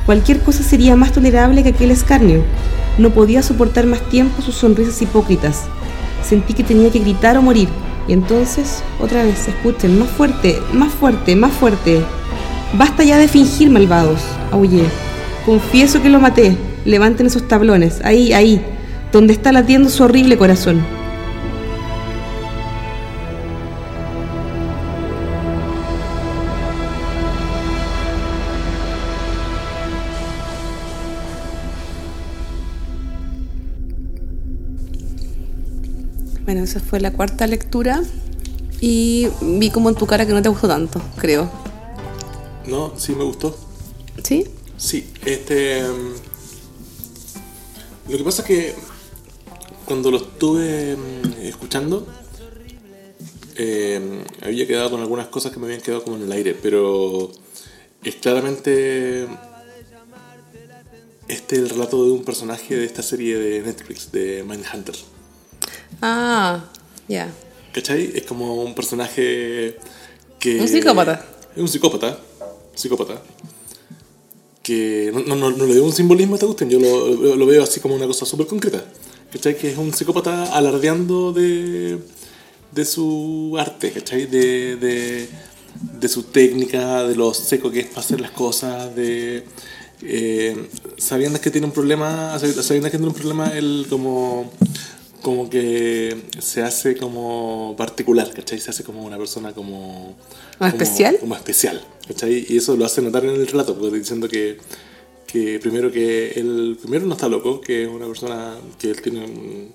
Cualquier 0.04 0.40
cosa 0.40 0.62
sería 0.62 0.94
más 0.94 1.12
tolerable 1.12 1.62
que 1.62 1.70
aquel 1.70 1.90
escarnio. 1.90 2.42
No 2.98 3.08
podía 3.10 3.42
soportar 3.42 3.86
más 3.86 4.02
tiempo 4.10 4.42
sus 4.42 4.56
sonrisas 4.56 5.00
hipócritas. 5.00 5.62
Sentí 6.22 6.52
que 6.52 6.62
tenía 6.62 6.90
que 6.90 6.98
gritar 6.98 7.38
o 7.38 7.42
morir. 7.42 7.70
Y 8.06 8.12
entonces, 8.12 8.82
otra 9.00 9.22
vez, 9.22 9.48
escuchen, 9.48 9.98
más 9.98 10.10
fuerte, 10.10 10.60
más 10.74 10.92
fuerte, 10.92 11.34
más 11.34 11.52
fuerte. 11.52 12.02
Basta 12.74 13.04
ya 13.04 13.16
de 13.16 13.26
fingir, 13.26 13.70
malvados, 13.70 14.20
aullé. 14.52 14.84
Confieso 15.46 16.02
que 16.02 16.10
lo 16.10 16.20
maté. 16.20 16.65
Levanten 16.86 17.26
esos 17.26 17.46
tablones. 17.48 18.00
Ahí, 18.04 18.32
ahí. 18.32 18.64
Donde 19.12 19.32
está 19.32 19.52
latiendo 19.52 19.90
su 19.90 20.04
horrible 20.04 20.38
corazón. 20.38 20.82
Bueno, 36.44 36.62
esa 36.62 36.78
fue 36.78 37.00
la 37.00 37.12
cuarta 37.12 37.48
lectura 37.48 38.02
y 38.80 39.26
vi 39.42 39.70
como 39.70 39.88
en 39.88 39.96
tu 39.96 40.06
cara 40.06 40.24
que 40.26 40.32
no 40.32 40.40
te 40.40 40.48
gustó 40.48 40.68
tanto, 40.68 41.02
creo. 41.16 41.50
No, 42.68 42.92
sí 42.96 43.16
me 43.16 43.24
gustó. 43.24 43.58
¿Sí? 44.22 44.46
Sí, 44.76 45.10
este. 45.24 45.82
mm, 45.82 46.25
Lo 48.08 48.16
que 48.16 48.24
pasa 48.24 48.42
es 48.42 48.48
que 48.48 48.74
cuando 49.84 50.10
lo 50.10 50.18
estuve 50.18 50.96
mm, 50.96 51.42
escuchando, 51.42 52.06
eh, 53.56 54.24
había 54.42 54.66
quedado 54.66 54.90
con 54.90 55.00
algunas 55.00 55.26
cosas 55.28 55.52
que 55.52 55.58
me 55.58 55.66
habían 55.66 55.80
quedado 55.80 56.04
como 56.04 56.16
en 56.16 56.22
el 56.22 56.32
aire, 56.32 56.54
pero 56.54 57.30
es 58.04 58.14
claramente 58.16 59.26
este 61.28 61.56
el 61.56 61.68
relato 61.68 62.04
de 62.04 62.12
un 62.12 62.24
personaje 62.24 62.76
de 62.76 62.84
esta 62.84 63.02
serie 63.02 63.36
de 63.36 63.62
Netflix, 63.62 64.12
de 64.12 64.44
Mindhunter. 64.46 64.94
Ah, 66.00 66.64
ya. 67.08 67.28
¿Cachai? 67.72 68.12
Es 68.14 68.24
como 68.24 68.62
un 68.62 68.74
personaje 68.74 69.76
que... 70.38 70.60
Un 70.60 70.68
psicópata. 70.68 71.24
Es 71.54 71.62
un 71.62 71.68
psicópata. 71.68 72.18
Psicópata. 72.74 73.20
Que 74.66 75.12
no, 75.14 75.36
no, 75.36 75.50
no, 75.52 75.64
le 75.64 75.74
veo 75.74 75.84
un 75.84 75.92
simbolismo 75.92 76.34
a 76.34 76.36
esta 76.36 76.46
cuestión, 76.46 76.70
yo 76.70 76.80
lo, 76.80 77.46
veo 77.46 77.62
así 77.62 77.78
como 77.78 77.94
una 77.94 78.06
cosa 78.06 78.26
súper 78.26 78.48
concreta. 78.48 78.84
¿Cachai? 79.30 79.56
Que 79.56 79.70
es 79.70 79.78
un 79.78 79.92
psicópata 79.92 80.56
alardeando 80.56 81.32
de, 81.32 81.98
de 82.72 82.84
su 82.84 83.54
arte, 83.60 83.92
¿cachai? 83.92 84.26
De, 84.26 84.74
de, 84.76 85.28
de 86.00 86.08
su 86.08 86.24
técnica, 86.24 87.04
de 87.04 87.14
lo 87.14 87.32
seco 87.32 87.70
que 87.70 87.80
es 87.80 87.86
para 87.86 88.00
hacer 88.00 88.20
las 88.20 88.32
cosas, 88.32 88.94
de... 88.96 89.44
eh, 90.02 90.56
sabiendo 90.96 91.40
que 91.40 91.50
tiene 91.52 91.68
un 91.68 91.72
problema, 91.72 92.36
sabiendo 92.38 92.90
que 92.90 92.96
tiene 92.96 93.06
un 93.06 93.14
problema, 93.14 93.56
él 93.56 93.86
como 93.88 94.50
como 95.26 95.50
que 95.50 96.16
se 96.38 96.62
hace 96.62 96.96
como 96.96 97.74
particular, 97.76 98.32
¿cachai? 98.32 98.60
Se 98.60 98.70
hace 98.70 98.84
como 98.84 99.02
una 99.04 99.18
persona 99.18 99.52
como... 99.52 100.16
como- 100.58 100.68
especial? 100.68 101.18
Como 101.18 101.34
especial, 101.34 101.84
¿cachai? 102.06 102.46
Y 102.48 102.58
eso 102.58 102.76
lo 102.76 102.84
hace 102.84 103.02
notar 103.02 103.24
en 103.24 103.34
el 103.34 103.44
relato, 103.48 103.76
porque 103.76 103.98
diciendo 103.98 104.28
que, 104.28 104.58
que 105.26 105.58
primero 105.58 105.90
que 105.90 106.28
él, 106.36 106.78
primero 106.80 107.06
no 107.06 107.14
está 107.14 107.28
loco, 107.28 107.60
que 107.60 107.82
es 107.82 107.88
una 107.88 108.06
persona 108.06 108.56
que 108.78 108.90
él 108.92 109.02
tiene 109.02 109.24
un- 109.24 109.72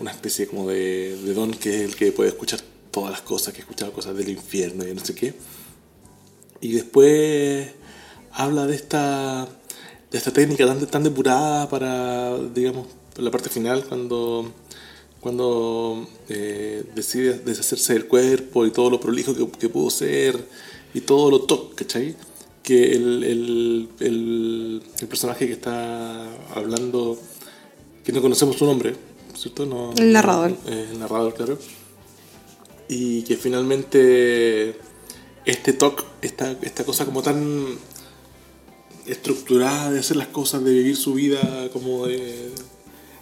una 0.00 0.10
especie 0.10 0.46
como 0.46 0.68
de, 0.68 1.16
de 1.24 1.32
don 1.32 1.50
que 1.52 1.70
es 1.76 1.80
el 1.88 1.96
que 1.96 2.12
puede 2.12 2.28
escuchar 2.28 2.60
todas 2.90 3.10
las 3.10 3.22
cosas, 3.22 3.54
que 3.54 3.60
ha 3.60 3.64
escuchado 3.64 3.90
cosas 3.94 4.14
del 4.18 4.28
infierno 4.28 4.86
y 4.86 4.92
no 4.94 5.02
sé 5.02 5.14
qué. 5.14 5.32
Y 6.60 6.72
después 6.72 7.68
habla 8.32 8.66
de 8.66 8.74
esta, 8.74 9.48
de 10.10 10.18
esta 10.18 10.30
técnica 10.30 10.66
tan, 10.66 10.86
tan 10.88 11.04
depurada 11.04 11.70
para, 11.70 12.36
digamos, 12.54 12.86
la 13.18 13.30
parte 13.30 13.48
final, 13.50 13.84
cuando, 13.84 14.50
cuando 15.20 16.06
eh, 16.28 16.84
decide 16.94 17.38
deshacerse 17.38 17.92
del 17.94 18.06
cuerpo 18.06 18.66
y 18.66 18.70
todo 18.70 18.90
lo 18.90 19.00
prolijo 19.00 19.34
que, 19.34 19.48
que 19.58 19.68
pudo 19.68 19.90
ser 19.90 20.46
y 20.94 21.00
todo 21.02 21.30
lo 21.30 21.42
top, 21.42 21.74
¿cachai? 21.74 22.14
Que 22.62 22.92
el, 22.92 23.24
el, 23.24 23.88
el, 24.00 24.82
el 25.00 25.08
personaje 25.08 25.46
que 25.46 25.52
está 25.54 26.26
hablando, 26.54 27.18
que 28.04 28.12
no 28.12 28.20
conocemos 28.22 28.56
su 28.56 28.64
nombre, 28.66 28.94
¿cierto? 29.36 29.66
No, 29.66 29.92
El 29.96 30.12
narrador. 30.12 30.50
eh, 30.66 30.88
el 30.92 30.98
narrador, 30.98 31.34
claro. 31.34 31.58
Y 32.88 33.22
que 33.22 33.36
finalmente 33.36 34.76
este 35.44 35.72
TOC, 35.72 36.04
esta, 36.22 36.52
esta 36.62 36.84
cosa 36.84 37.04
como 37.04 37.22
tan 37.22 37.66
estructurada 39.06 39.90
de 39.90 40.00
hacer 40.00 40.16
las 40.16 40.28
cosas, 40.28 40.62
de 40.64 40.72
vivir 40.72 40.96
su 40.96 41.14
vida, 41.14 41.68
como 41.72 42.06
de... 42.06 42.50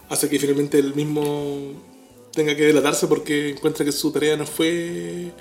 hace 0.09 0.29
que 0.29 0.39
finalmente 0.39 0.79
él 0.79 0.93
mismo 0.95 1.73
tenga 2.33 2.55
que 2.55 2.63
delatarse 2.63 3.07
porque 3.07 3.49
encuentra 3.49 3.83
que 3.85 3.91
su 3.91 4.11
tarea 4.11 4.37
no 4.37 4.45
fue 4.45 5.31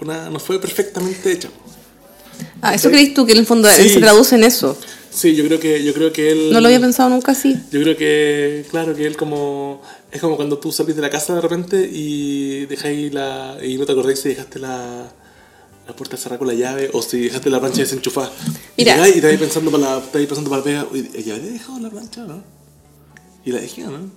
una, 0.00 0.30
no 0.30 0.38
fue 0.38 0.60
perfectamente 0.60 1.32
hecha. 1.32 1.48
Ah, 2.62 2.74
eso 2.74 2.88
crees 2.90 3.14
tú 3.14 3.26
que 3.26 3.32
en 3.32 3.38
el 3.38 3.46
fondo 3.46 3.68
Sí. 3.70 3.88
se 3.88 4.00
traduce 4.00 4.36
en 4.36 4.44
eso. 4.44 4.76
Sí, 5.10 5.34
yo 5.34 5.44
creo 5.44 5.58
que, 5.58 5.82
yo 5.82 5.92
creo 5.94 6.12
que 6.12 6.30
él... 6.30 6.52
No 6.52 6.60
lo 6.60 6.66
había 6.68 6.78
pensado 6.80 7.08
nunca 7.08 7.32
así. 7.32 7.56
Yo 7.72 7.80
creo 7.82 7.96
que, 7.96 8.64
claro, 8.70 8.94
que 8.94 9.06
él 9.06 9.16
como... 9.16 9.82
Es 10.12 10.20
como 10.20 10.36
cuando 10.36 10.58
tú 10.58 10.70
salís 10.70 10.94
de 10.94 11.02
la 11.02 11.10
casa 11.10 11.34
de 11.34 11.40
repente 11.40 11.88
y 11.92 12.66
dejáis 12.66 13.12
la... 13.12 13.56
Y 13.62 13.76
no 13.76 13.84
te 13.86 13.92
acordáis 13.92 14.20
si 14.20 14.28
dejaste 14.28 14.60
la, 14.60 15.10
la 15.88 15.96
puerta 15.96 16.16
cerrada 16.16 16.38
con 16.38 16.46
la 16.46 16.54
llave 16.54 16.90
o 16.92 17.02
si 17.02 17.20
dejaste 17.22 17.50
la 17.50 17.58
plancha 17.58 17.80
desenchufada. 17.80 18.30
Mira. 18.76 19.08
Y 19.08 19.14
te 19.20 19.26
vais 19.26 19.38
pensando 19.40 19.70
para 19.72 19.96
la, 19.96 20.00
pensando 20.00 20.48
para 20.50 20.58
la 20.60 20.64
pega, 20.64 20.86
"Uy, 20.92 21.10
¿ya 21.24 21.34
había 21.34 21.50
dejado 21.52 21.80
la 21.80 21.90
plancha 21.90 22.22
no? 22.24 22.44
Y 23.48 23.52
la 23.52 23.60
dejé, 23.62 23.84
¿no? 23.84 24.10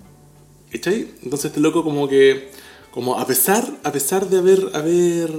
¿Cachai? 0.73 1.07
Entonces 1.23 1.45
este 1.45 1.61
loco 1.61 1.85
como 1.85 2.09
que... 2.09 2.49
Como 2.91 3.17
a 3.17 3.25
pesar, 3.25 3.79
a 3.81 3.91
pesar 3.93 4.29
de 4.29 4.39
haber, 4.39 4.71
haber 4.73 5.31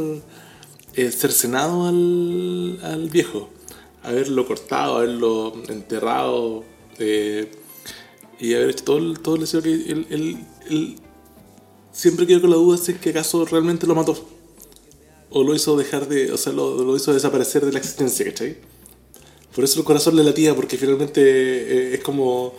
eh, 0.95 1.11
cercenado 1.11 1.87
al, 1.87 2.81
al 2.83 3.11
viejo, 3.11 3.51
haberlo 4.03 4.47
cortado, 4.47 4.97
haberlo 4.97 5.53
enterrado 5.69 6.65
eh, 6.99 7.53
y 8.41 8.55
haber 8.55 8.71
hecho 8.71 8.85
todo 8.85 8.97
el, 8.97 9.21
todo 9.21 9.35
el 9.35 9.43
deseo 9.43 9.61
él, 9.63 10.47
siempre 11.93 12.27
quedó 12.27 12.41
con 12.41 12.49
la 12.49 12.57
duda 12.57 12.79
si 12.79 12.93
es 12.93 12.99
que 12.99 13.11
acaso 13.11 13.45
realmente 13.45 13.87
lo 13.87 13.95
mató 13.95 14.17
o 15.29 15.45
lo 15.45 15.55
hizo 15.55 15.77
dejar 15.77 16.09
de, 16.09 16.33
o 16.33 16.39
sea, 16.39 16.55
lo 16.55 16.97
hizo 16.97 17.13
desaparecer 17.13 17.67
de 17.67 17.73
la 17.73 17.79
existencia, 17.81 18.25
¿cachai? 18.25 18.57
Por 19.55 19.65
eso 19.65 19.79
el 19.79 19.85
corazón 19.85 20.17
le 20.17 20.25
latía, 20.25 20.55
porque 20.55 20.79
finalmente 20.79 21.21
eh, 21.21 21.95
es 21.97 22.01
como 22.01 22.55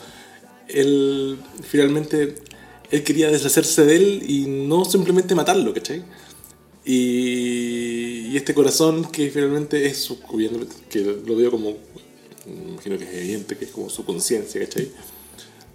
él, 0.68 1.40
finalmente, 1.62 2.36
él 2.92 3.04
quería 3.04 3.30
deshacerse 3.30 3.86
de 3.86 3.96
él 3.96 4.24
y 4.28 4.46
no 4.48 4.86
simplemente 4.86 5.36
matarlo, 5.36 5.74
¿cachai? 5.74 6.04
Y, 6.86 8.28
y 8.32 8.38
este 8.38 8.54
corazón 8.54 9.06
que 9.06 9.30
finalmente 9.30 9.86
es 9.86 9.98
su, 10.00 10.20
que 10.90 11.02
lo 11.26 11.36
veo 11.36 11.52
como, 11.52 11.78
imagino 12.46 12.98
que 12.98 13.06
es 13.06 13.14
evidente, 13.14 13.58
que 13.58 13.66
es 13.66 13.72
como 13.72 13.90
su 13.90 14.04
conciencia, 14.06 14.62
¿cachai? 14.62 14.92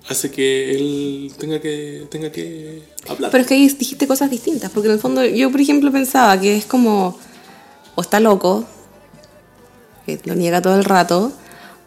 Hace 0.08 0.30
que 0.30 0.70
él 0.74 1.32
tenga 1.38 1.60
que, 1.60 2.06
tenga 2.10 2.32
que 2.32 2.82
hablar. 3.06 3.30
Pero 3.30 3.42
es 3.42 3.48
que 3.48 3.54
ahí 3.54 3.68
dijiste 3.68 4.06
cosas 4.06 4.30
distintas, 4.30 4.70
porque 4.70 4.88
en 4.88 4.94
el 4.94 5.00
fondo 5.00 5.24
yo, 5.24 5.50
por 5.50 5.60
ejemplo, 5.60 5.92
pensaba 5.92 6.40
que 6.40 6.56
es 6.56 6.64
como, 6.64 7.18
o 7.94 8.00
está 8.00 8.20
loco, 8.20 8.64
que 10.06 10.18
lo 10.24 10.34
niega 10.34 10.62
todo 10.62 10.76
el 10.76 10.84
rato, 10.84 11.32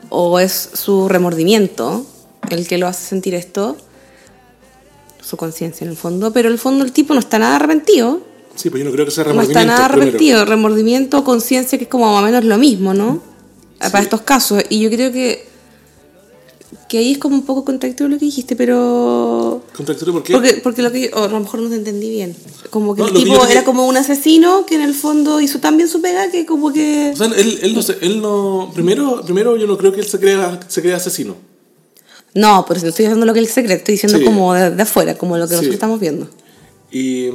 o 0.09 0.39
es 0.39 0.71
su 0.73 1.07
remordimiento 1.07 2.05
el 2.49 2.67
que 2.67 2.77
lo 2.77 2.87
hace 2.87 3.07
sentir 3.07 3.33
esto, 3.35 3.77
su 5.21 5.37
conciencia 5.37 5.85
en 5.85 5.91
el 5.91 5.97
fondo, 5.97 6.33
pero 6.33 6.47
en 6.49 6.53
el 6.53 6.59
fondo 6.59 6.83
el 6.83 6.91
tipo 6.91 7.13
no 7.13 7.19
está 7.19 7.39
nada 7.39 7.55
arrepentido, 7.57 8.21
Sí, 8.53 8.69
pues 8.69 8.83
yo 8.83 8.89
no 8.89 8.93
creo 8.93 9.05
que 9.05 9.11
sea 9.11 9.23
no 9.23 9.29
remordimiento. 9.29 9.59
está 9.61 9.73
nada 9.73 9.85
arrepentido, 9.85 10.43
remordimiento 10.45 11.19
o 11.19 11.23
conciencia 11.23 11.77
que 11.77 11.85
es 11.85 11.89
como 11.89 12.11
más 12.11 12.21
o 12.21 12.25
menos 12.25 12.43
lo 12.43 12.57
mismo, 12.57 12.93
¿no? 12.93 13.21
Para 13.79 14.01
estos 14.01 14.21
casos, 14.21 14.61
y 14.69 14.79
yo 14.81 14.89
creo 14.89 15.11
que 15.11 15.49
que 16.87 16.97
ahí 16.97 17.13
es 17.13 17.17
como 17.19 17.35
un 17.35 17.45
poco 17.45 17.63
contradictorio 17.63 18.13
lo 18.15 18.19
que 18.19 18.25
dijiste, 18.25 18.57
pero 18.57 19.63
Contradictorio, 19.73 20.13
¿por 20.13 20.23
qué? 20.23 20.33
porque, 20.33 20.53
porque 20.61 20.81
lo 20.81 20.91
que 20.91 21.09
yo, 21.09 21.17
o 21.17 21.23
a 21.23 21.27
lo 21.29 21.39
mejor 21.39 21.61
no 21.61 21.69
te 21.69 21.75
entendí 21.75 22.09
bien. 22.09 22.35
Como 22.69 22.93
que 22.93 23.01
No, 23.01 23.07
el 23.07 23.13
que 23.13 23.19
tipo 23.19 23.33
yo 23.35 23.47
era 23.47 23.63
como 23.63 23.87
un 23.87 23.95
asesino 23.95 24.65
que 24.65 24.75
en 24.75 24.81
el 24.81 24.93
fondo 24.93 25.39
hizo 25.39 25.59
tan 25.59 25.77
bien 25.77 25.87
su 25.87 26.01
pega 26.01 26.29
que 26.31 26.45
como 26.45 26.73
que... 26.73 27.11
O 27.13 27.17
sea, 27.17 27.27
él, 27.27 27.59
él 27.61 27.73
no 27.73 27.81
él 28.01 28.21
no... 28.21 28.71
Primero, 28.73 29.21
primero 29.23 29.55
yo 29.55 29.67
no 29.67 29.77
creo 29.77 29.93
que 29.93 30.01
él 30.01 30.05
se 30.05 30.19
crea, 30.19 30.59
se 30.67 30.81
crea 30.81 30.97
asesino. 30.97 31.35
No, 32.33 32.65
pero 32.67 32.79
si 32.79 32.85
no 32.85 32.89
estoy 32.89 33.05
diciendo 33.05 33.25
lo 33.25 33.33
que 33.33 33.39
él 33.39 33.47
se 33.47 33.63
cree, 33.63 33.75
estoy 33.77 33.93
diciendo 33.95 34.17
Sí. 34.17 34.23
como 34.23 34.53
de, 34.53 34.71
de 34.71 34.81
afuera, 34.83 35.17
como 35.17 35.37
lo 35.37 35.43
que 35.45 35.49
Sí. 35.49 35.55
nosotros 35.55 35.73
estamos 35.73 35.99
viendo. 35.99 36.29
Y 36.91 37.29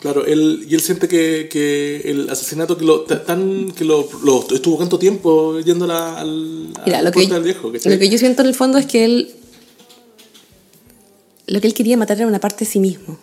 claro, 0.00 0.26
él, 0.26 0.66
y 0.68 0.74
él 0.74 0.80
siente 0.80 1.08
que, 1.08 1.48
que 1.50 2.02
el 2.04 2.28
asesinato 2.30 2.76
que 2.76 2.84
lo, 2.84 3.00
ta- 3.02 3.24
tan, 3.24 3.70
que 3.72 3.84
lo, 3.84 4.06
lo 4.22 4.46
estuvo 4.52 4.76
tanto 4.78 4.98
tiempo 4.98 5.58
yendo 5.60 5.86
a 5.86 5.88
la, 5.88 6.20
al, 6.20 6.72
a 6.78 6.84
Mira, 6.84 6.98
la 6.98 7.02
lo 7.04 7.10
que, 7.10 7.20
puerta 7.20 7.34
del 7.34 7.44
viejo. 7.44 7.72
¿cachai? 7.72 7.92
lo 7.92 7.98
que 7.98 8.08
yo 8.10 8.18
siento 8.18 8.42
en 8.42 8.48
el 8.48 8.54
fondo 8.54 8.76
es 8.78 8.86
que 8.86 9.04
él... 9.04 9.30
Lo 11.46 11.60
que 11.60 11.66
él 11.66 11.74
quería 11.74 11.96
matar 11.96 12.16
era 12.18 12.26
una 12.26 12.38
parte 12.40 12.64
de 12.64 12.70
sí 12.70 12.78
mismo. 12.78 13.18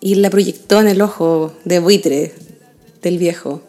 Y 0.00 0.16
la 0.16 0.30
proyectó 0.30 0.80
en 0.80 0.88
el 0.88 1.00
ojo 1.00 1.52
de 1.64 1.78
buitre 1.80 2.34
del 3.02 3.18
viejo. 3.18 3.62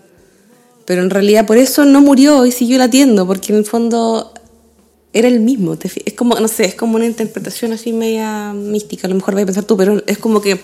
Pero 0.85 1.01
en 1.01 1.09
realidad 1.09 1.47
por 1.47 1.57
eso 1.57 1.83
no 1.85 2.01
murió 2.01 2.45
y 2.45 2.51
siguió 2.51 2.77
latiendo, 2.77 3.25
porque 3.25 3.53
en 3.53 3.59
el 3.59 3.65
fondo 3.65 4.31
era 5.15 5.29
el 5.29 5.39
mismo. 5.39 5.77
Es 5.81 6.13
como, 6.13 6.35
no 6.35 6.47
sé, 6.49 6.65
es 6.65 6.75
como 6.75 6.97
una 6.97 7.05
interpretación 7.05 7.71
así 7.71 7.93
media 7.93 8.51
mística, 8.53 9.07
a 9.07 9.09
lo 9.09 9.15
mejor 9.15 9.33
vais 9.33 9.43
a 9.43 9.47
pensar 9.47 9.63
tú, 9.63 9.77
pero 9.77 10.03
es 10.05 10.17
como 10.17 10.41
que 10.41 10.59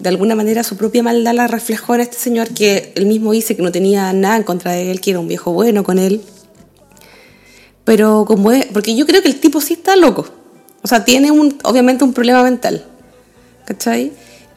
de 0.00 0.08
alguna 0.08 0.34
manera 0.34 0.64
su 0.64 0.76
propia 0.76 1.02
maldad 1.04 1.32
la 1.32 1.46
reflejó 1.46 1.94
en 1.94 2.02
este 2.02 2.16
señor 2.16 2.48
que 2.48 2.92
él 2.96 3.06
mismo 3.06 3.30
dice 3.32 3.56
que 3.56 3.62
no 3.62 3.70
tenía 3.70 4.12
nada 4.12 4.36
en 4.36 4.42
contra 4.42 4.72
de 4.72 4.90
él, 4.90 5.00
que 5.00 5.10
era 5.10 5.20
un 5.20 5.28
viejo 5.28 5.52
bueno 5.52 5.84
con 5.84 6.00
él. 6.00 6.20
Pero 7.84 8.24
como 8.26 8.50
es, 8.50 8.66
porque 8.66 8.96
yo 8.96 9.06
creo 9.06 9.22
que 9.22 9.28
el 9.28 9.38
tipo 9.38 9.60
sí 9.60 9.74
está 9.74 9.94
loco. 9.94 10.26
O 10.82 10.88
sea, 10.88 11.04
tiene 11.04 11.30
un, 11.30 11.56
obviamente 11.62 12.02
un 12.02 12.12
problema 12.12 12.42
mental. 12.42 12.84
¿Cachai? 13.64 14.12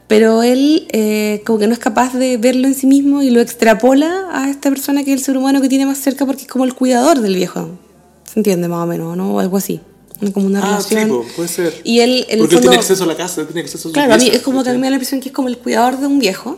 Pero 0.08 0.42
él 0.42 0.88
eh, 0.92 1.44
como 1.46 1.60
que 1.60 1.68
no 1.68 1.74
es 1.74 1.80
capaz 1.80 2.16
de 2.16 2.38
verlo 2.38 2.68
en 2.68 2.74
sí 2.74 2.88
mismo 2.88 3.22
y 3.22 3.30
lo 3.30 3.40
extrapola 3.40 4.30
a 4.32 4.50
esta 4.50 4.70
persona 4.70 5.04
que 5.04 5.14
es 5.14 5.20
el 5.20 5.24
ser 5.24 5.38
humano 5.38 5.62
que 5.62 5.70
tiene 5.70 5.86
más 5.86 6.00
cerca 6.00 6.26
porque 6.26 6.42
es 6.44 6.48
como 6.48 6.66
el 6.66 6.74
cuidador 6.74 7.22
del 7.22 7.36
viejo. 7.36 7.70
¿Se 8.34 8.40
entiende 8.40 8.68
más 8.68 8.84
o 8.84 8.88
menos, 8.88 9.16
no? 9.18 9.36
O 9.36 9.40
algo 9.40 9.58
así. 9.58 9.80
Como 10.34 10.46
una 10.46 10.60
Ah, 10.60 10.66
relación. 10.84 11.24
puede 11.36 11.50
ser. 11.50 11.74
Y 11.84 12.00
él, 12.00 12.26
en 12.30 12.34
el 12.34 12.40
Porque 12.40 12.56
él 12.56 12.62
fondo- 12.62 12.70
tiene 12.70 12.76
acceso 12.78 13.04
a 13.04 13.08
la 13.08 13.18
casa, 13.18 13.42
él 13.42 13.48
tiene 13.48 13.62
acceso 13.62 13.78
a 13.80 13.82
su 13.90 13.92
Claro, 13.92 14.14
a 14.14 14.18
mí 14.18 14.28
es 14.28 14.42
como 14.42 14.64
que 14.64 14.70
a 14.70 14.74
mí 14.74 14.78
¿cachai? 14.78 14.78
me 14.82 14.86
da 14.88 14.90
la 14.92 14.96
impresión 14.98 15.20
que 15.20 15.30
es 15.30 15.34
como 15.36 15.48
el 15.48 15.58
cuidador 15.58 15.98
de 16.00 16.08
un 16.08 16.20
viejo. 16.20 16.58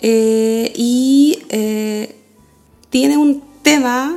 eh, 0.00 0.72
y 0.76 1.40
eh, 1.50 2.14
tiene 2.88 3.16
un 3.18 3.42
tema 3.62 4.16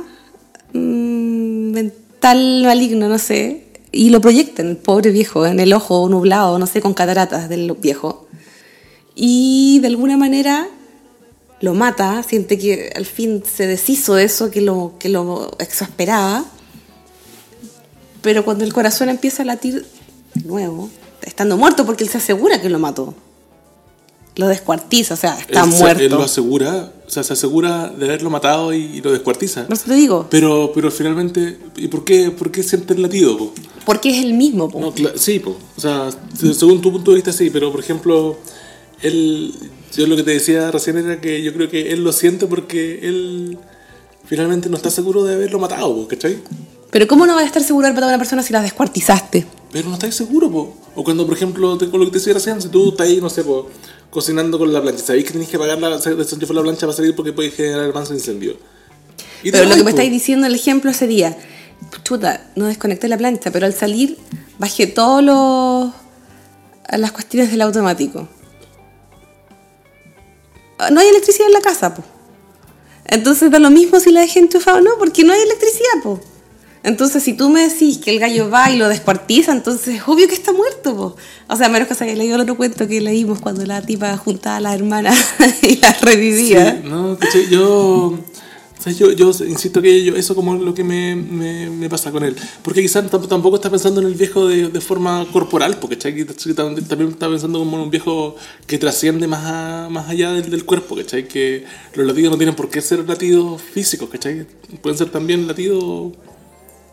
mm, 0.72 1.70
mental 1.72 2.62
maligno, 2.64 3.08
no 3.08 3.18
sé. 3.18 3.64
Y 3.90 4.08
lo 4.10 4.20
proyecta 4.20 4.62
en 4.62 4.68
el 4.68 4.76
pobre 4.78 5.10
viejo, 5.10 5.44
en 5.44 5.60
el 5.60 5.72
ojo 5.74 6.08
nublado, 6.08 6.58
no 6.58 6.66
sé, 6.66 6.80
con 6.80 6.94
cataratas 6.94 7.48
del 7.48 7.70
viejo. 7.72 8.26
Y 9.14 9.80
de 9.80 9.88
alguna 9.88 10.16
manera 10.16 10.68
lo 11.60 11.74
mata, 11.74 12.22
siente 12.22 12.58
que 12.58 12.90
al 12.96 13.04
fin 13.04 13.42
se 13.44 13.66
deshizo 13.66 14.14
de 14.14 14.24
eso 14.24 14.50
que 14.50 14.60
lo, 14.62 14.94
que 14.98 15.08
lo 15.10 15.50
exasperaba. 15.58 16.44
Pero 18.22 18.44
cuando 18.44 18.64
el 18.64 18.72
corazón 18.72 19.08
empieza 19.08 19.42
a 19.42 19.46
latir 19.46 19.84
de 20.34 20.42
nuevo, 20.48 20.88
estando 21.22 21.56
muerto 21.56 21.84
porque 21.84 22.04
él 22.04 22.10
se 22.10 22.18
asegura 22.18 22.60
que 22.60 22.68
lo 22.70 22.78
mató. 22.78 23.14
Lo 24.36 24.48
descuartiza, 24.48 25.12
o 25.12 25.16
sea, 25.18 25.38
está 25.38 25.62
Él 25.64 25.72
se- 25.72 25.78
muerto. 25.78 26.02
Él 26.02 26.10
lo 26.12 26.22
asegura, 26.22 26.90
o 27.06 27.10
sea, 27.10 27.22
se 27.22 27.34
asegura 27.34 27.88
de 27.88 28.06
haberlo 28.06 28.30
matado 28.30 28.72
y, 28.72 28.78
y 28.78 29.00
lo 29.02 29.12
descuartiza. 29.12 29.66
Por 29.66 29.74
eso 29.76 29.84
te 29.88 29.94
digo, 29.94 30.26
Pero, 30.30 30.72
pero 30.74 30.90
finalmente, 30.90 31.58
¿y 31.76 31.88
por 31.88 32.02
qué, 32.04 32.30
por 32.30 32.50
qué 32.50 32.62
siente 32.62 32.94
el 32.94 33.02
latido? 33.02 33.36
po? 33.36 33.52
porque 33.84 34.08
es 34.10 34.24
el 34.24 34.32
mismo. 34.32 34.70
po. 34.70 34.80
No, 34.80 34.94
sí, 35.16 35.38
po. 35.38 35.56
o 35.76 35.80
sea, 35.80 36.08
se- 36.38 36.54
según 36.54 36.80
tu 36.80 36.90
punto 36.92 37.10
de 37.10 37.16
vista 37.16 37.30
sí, 37.32 37.50
pero 37.50 37.70
por 37.70 37.80
ejemplo, 37.80 38.38
él, 39.02 39.52
yo 39.94 40.06
lo 40.06 40.16
que 40.16 40.22
te 40.22 40.30
decía 40.30 40.70
recién 40.70 40.96
era 40.96 41.20
que 41.20 41.42
yo 41.42 41.52
creo 41.52 41.68
que 41.68 41.92
él 41.92 42.02
lo 42.02 42.12
siente 42.12 42.46
porque 42.46 43.00
él 43.06 43.58
finalmente 44.24 44.70
no 44.70 44.76
está 44.78 44.90
seguro 44.90 45.24
de 45.24 45.34
haberlo 45.34 45.58
matado, 45.58 46.08
¿cachai? 46.08 46.38
Pero 46.92 47.08
¿cómo 47.08 47.26
no 47.26 47.34
vas 47.34 47.44
a 47.44 47.46
estar 47.46 47.62
seguro 47.62 47.86
de 47.86 47.88
haber 47.88 47.94
matado 47.94 48.10
a 48.10 48.14
una 48.14 48.18
persona 48.18 48.42
si 48.42 48.52
la 48.52 48.60
descuartizaste? 48.60 49.46
Pero 49.72 49.88
no 49.88 49.94
estás 49.94 50.14
seguro, 50.14 50.50
po. 50.50 50.76
O 50.94 51.02
cuando, 51.02 51.24
por 51.26 51.34
ejemplo, 51.34 51.78
te, 51.78 51.88
con 51.88 51.98
lo 51.98 52.04
que 52.04 52.12
te 52.12 52.18
decía 52.18 52.34
recién, 52.34 52.60
si 52.60 52.68
tú 52.68 52.90
estás 52.90 53.06
ahí, 53.06 53.18
no 53.18 53.30
sé, 53.30 53.42
po, 53.42 53.70
cocinando 54.10 54.58
con 54.58 54.70
la 54.70 54.82
plancha, 54.82 55.02
sabéis 55.02 55.24
que 55.24 55.32
tenés 55.32 55.48
que 55.48 55.56
apagar 55.56 55.78
la, 55.78 55.96
desenchufar 55.96 56.54
la 56.54 56.62
plancha 56.62 56.80
para 56.82 56.92
salir 56.92 57.16
porque 57.16 57.32
puede 57.32 57.50
generar 57.50 57.86
el 57.86 57.94
manso 57.94 58.12
incendio. 58.12 58.58
Y 59.42 59.50
Pero 59.50 59.64
lo 59.64 59.74
que 59.74 59.84
me 59.84 59.90
estáis 59.90 60.10
diciendo 60.10 60.46
en 60.46 60.52
el 60.52 60.58
ejemplo 60.58 60.92
sería, 60.92 61.34
chuta, 62.04 62.50
no 62.56 62.66
desconecté 62.66 63.08
la 63.08 63.16
plancha, 63.16 63.50
pero 63.50 63.64
al 63.64 63.72
salir 63.72 64.18
bajé 64.58 64.86
todos 64.86 65.24
los 65.24 65.92
las 66.90 67.12
cuestiones 67.12 67.50
del 67.50 67.62
automático. 67.62 68.28
Ah, 70.78 70.90
No 70.90 71.00
hay 71.00 71.08
electricidad 71.08 71.46
en 71.46 71.54
la 71.54 71.62
casa, 71.62 71.94
po. 71.94 72.04
Entonces 73.06 73.50
da 73.50 73.58
lo 73.58 73.70
mismo 73.70 73.98
si 73.98 74.12
la 74.12 74.20
dejé 74.20 74.40
enchufada 74.40 74.76
o 74.76 74.80
no, 74.82 74.90
porque 74.98 75.24
no 75.24 75.32
hay 75.32 75.40
electricidad, 75.40 76.02
po. 76.02 76.20
Entonces, 76.84 77.22
si 77.22 77.34
tú 77.34 77.48
me 77.48 77.68
decís 77.68 77.98
que 77.98 78.10
el 78.10 78.18
gallo 78.18 78.50
va 78.50 78.70
y 78.70 78.76
lo 78.76 78.88
descuartiza, 78.88 79.52
entonces 79.52 79.96
es 79.96 80.02
obvio 80.06 80.26
que 80.26 80.34
está 80.34 80.52
muerto, 80.52 80.96
po. 80.96 81.16
O 81.48 81.56
sea, 81.56 81.66
a 81.66 81.68
menos 81.70 81.86
que 81.86 81.94
se 81.94 82.04
haya 82.04 82.14
leído 82.16 82.34
el 82.34 82.40
otro 82.42 82.56
cuento 82.56 82.88
que 82.88 83.00
leímos 83.00 83.40
cuando 83.40 83.64
la 83.64 83.82
tipa 83.82 84.16
juntaba 84.16 84.56
a 84.56 84.60
las 84.60 84.74
hermanas 84.74 85.16
y 85.62 85.76
las 85.76 86.00
revivía. 86.00 86.80
Sí, 86.82 86.88
no. 86.88 87.16
Yo, 87.50 88.18
o 88.78 88.82
sea, 88.82 88.92
yo, 88.92 89.12
yo 89.12 89.30
insisto 89.46 89.80
que 89.80 90.02
yo, 90.02 90.16
eso 90.16 90.34
como 90.34 90.56
es 90.56 90.60
lo 90.60 90.74
que 90.74 90.82
me, 90.82 91.14
me, 91.14 91.70
me 91.70 91.88
pasa 91.88 92.10
con 92.10 92.24
él. 92.24 92.34
Porque 92.62 92.82
quizás 92.82 93.04
tam- 93.08 93.28
tampoco 93.28 93.54
está 93.54 93.70
pensando 93.70 94.00
en 94.00 94.08
el 94.08 94.14
viejo 94.14 94.48
de, 94.48 94.68
de 94.68 94.80
forma 94.80 95.24
corporal, 95.32 95.76
porque 95.78 95.96
¿cachai? 95.96 96.24
También 96.24 96.78
está 97.12 97.28
pensando 97.28 97.60
como 97.60 97.76
en 97.76 97.82
un 97.84 97.90
viejo 97.90 98.34
que 98.66 98.78
trasciende 98.78 99.28
más, 99.28 99.44
a- 99.44 99.88
más 99.88 100.08
allá 100.08 100.32
del, 100.32 100.50
del 100.50 100.64
cuerpo, 100.64 100.96
¿cachai? 100.96 101.28
Que 101.28 101.64
los 101.94 102.04
latidos 102.04 102.32
no 102.32 102.36
tienen 102.38 102.56
por 102.56 102.68
qué 102.70 102.80
ser 102.80 103.08
latidos 103.08 103.62
físicos, 103.62 104.08
¿cachai? 104.10 104.46
Pueden 104.80 104.98
ser 104.98 105.10
también 105.10 105.46
latidos... 105.46 106.12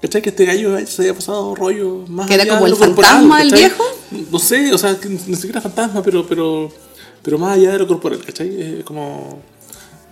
¿Cachai? 0.01 0.21
Que 0.21 0.29
este 0.29 0.45
gallo 0.45 0.77
se 0.87 1.01
haya 1.03 1.13
pasado 1.13 1.55
rollo 1.55 2.05
más 2.07 2.27
¿Que 2.27 2.35
era 2.35 2.43
allá 2.43 2.53
como 2.53 2.65
de 2.65 2.71
el 2.71 2.77
corporal, 2.77 3.11
fantasma 3.11 3.39
del 3.39 3.51
viejo? 3.51 3.83
No 4.31 4.39
sé, 4.39 4.73
o 4.73 4.77
sea, 4.77 4.97
ni 5.27 5.35
siquiera 5.35 5.59
fantasma, 5.61 6.01
pero, 6.01 6.25
pero, 6.27 6.71
pero 7.21 7.37
más 7.37 7.57
allá 7.57 7.73
de 7.73 7.79
lo 7.79 7.87
corporal, 7.87 8.23
¿cachai? 8.25 8.79
Es 8.79 8.83
como, 8.85 9.39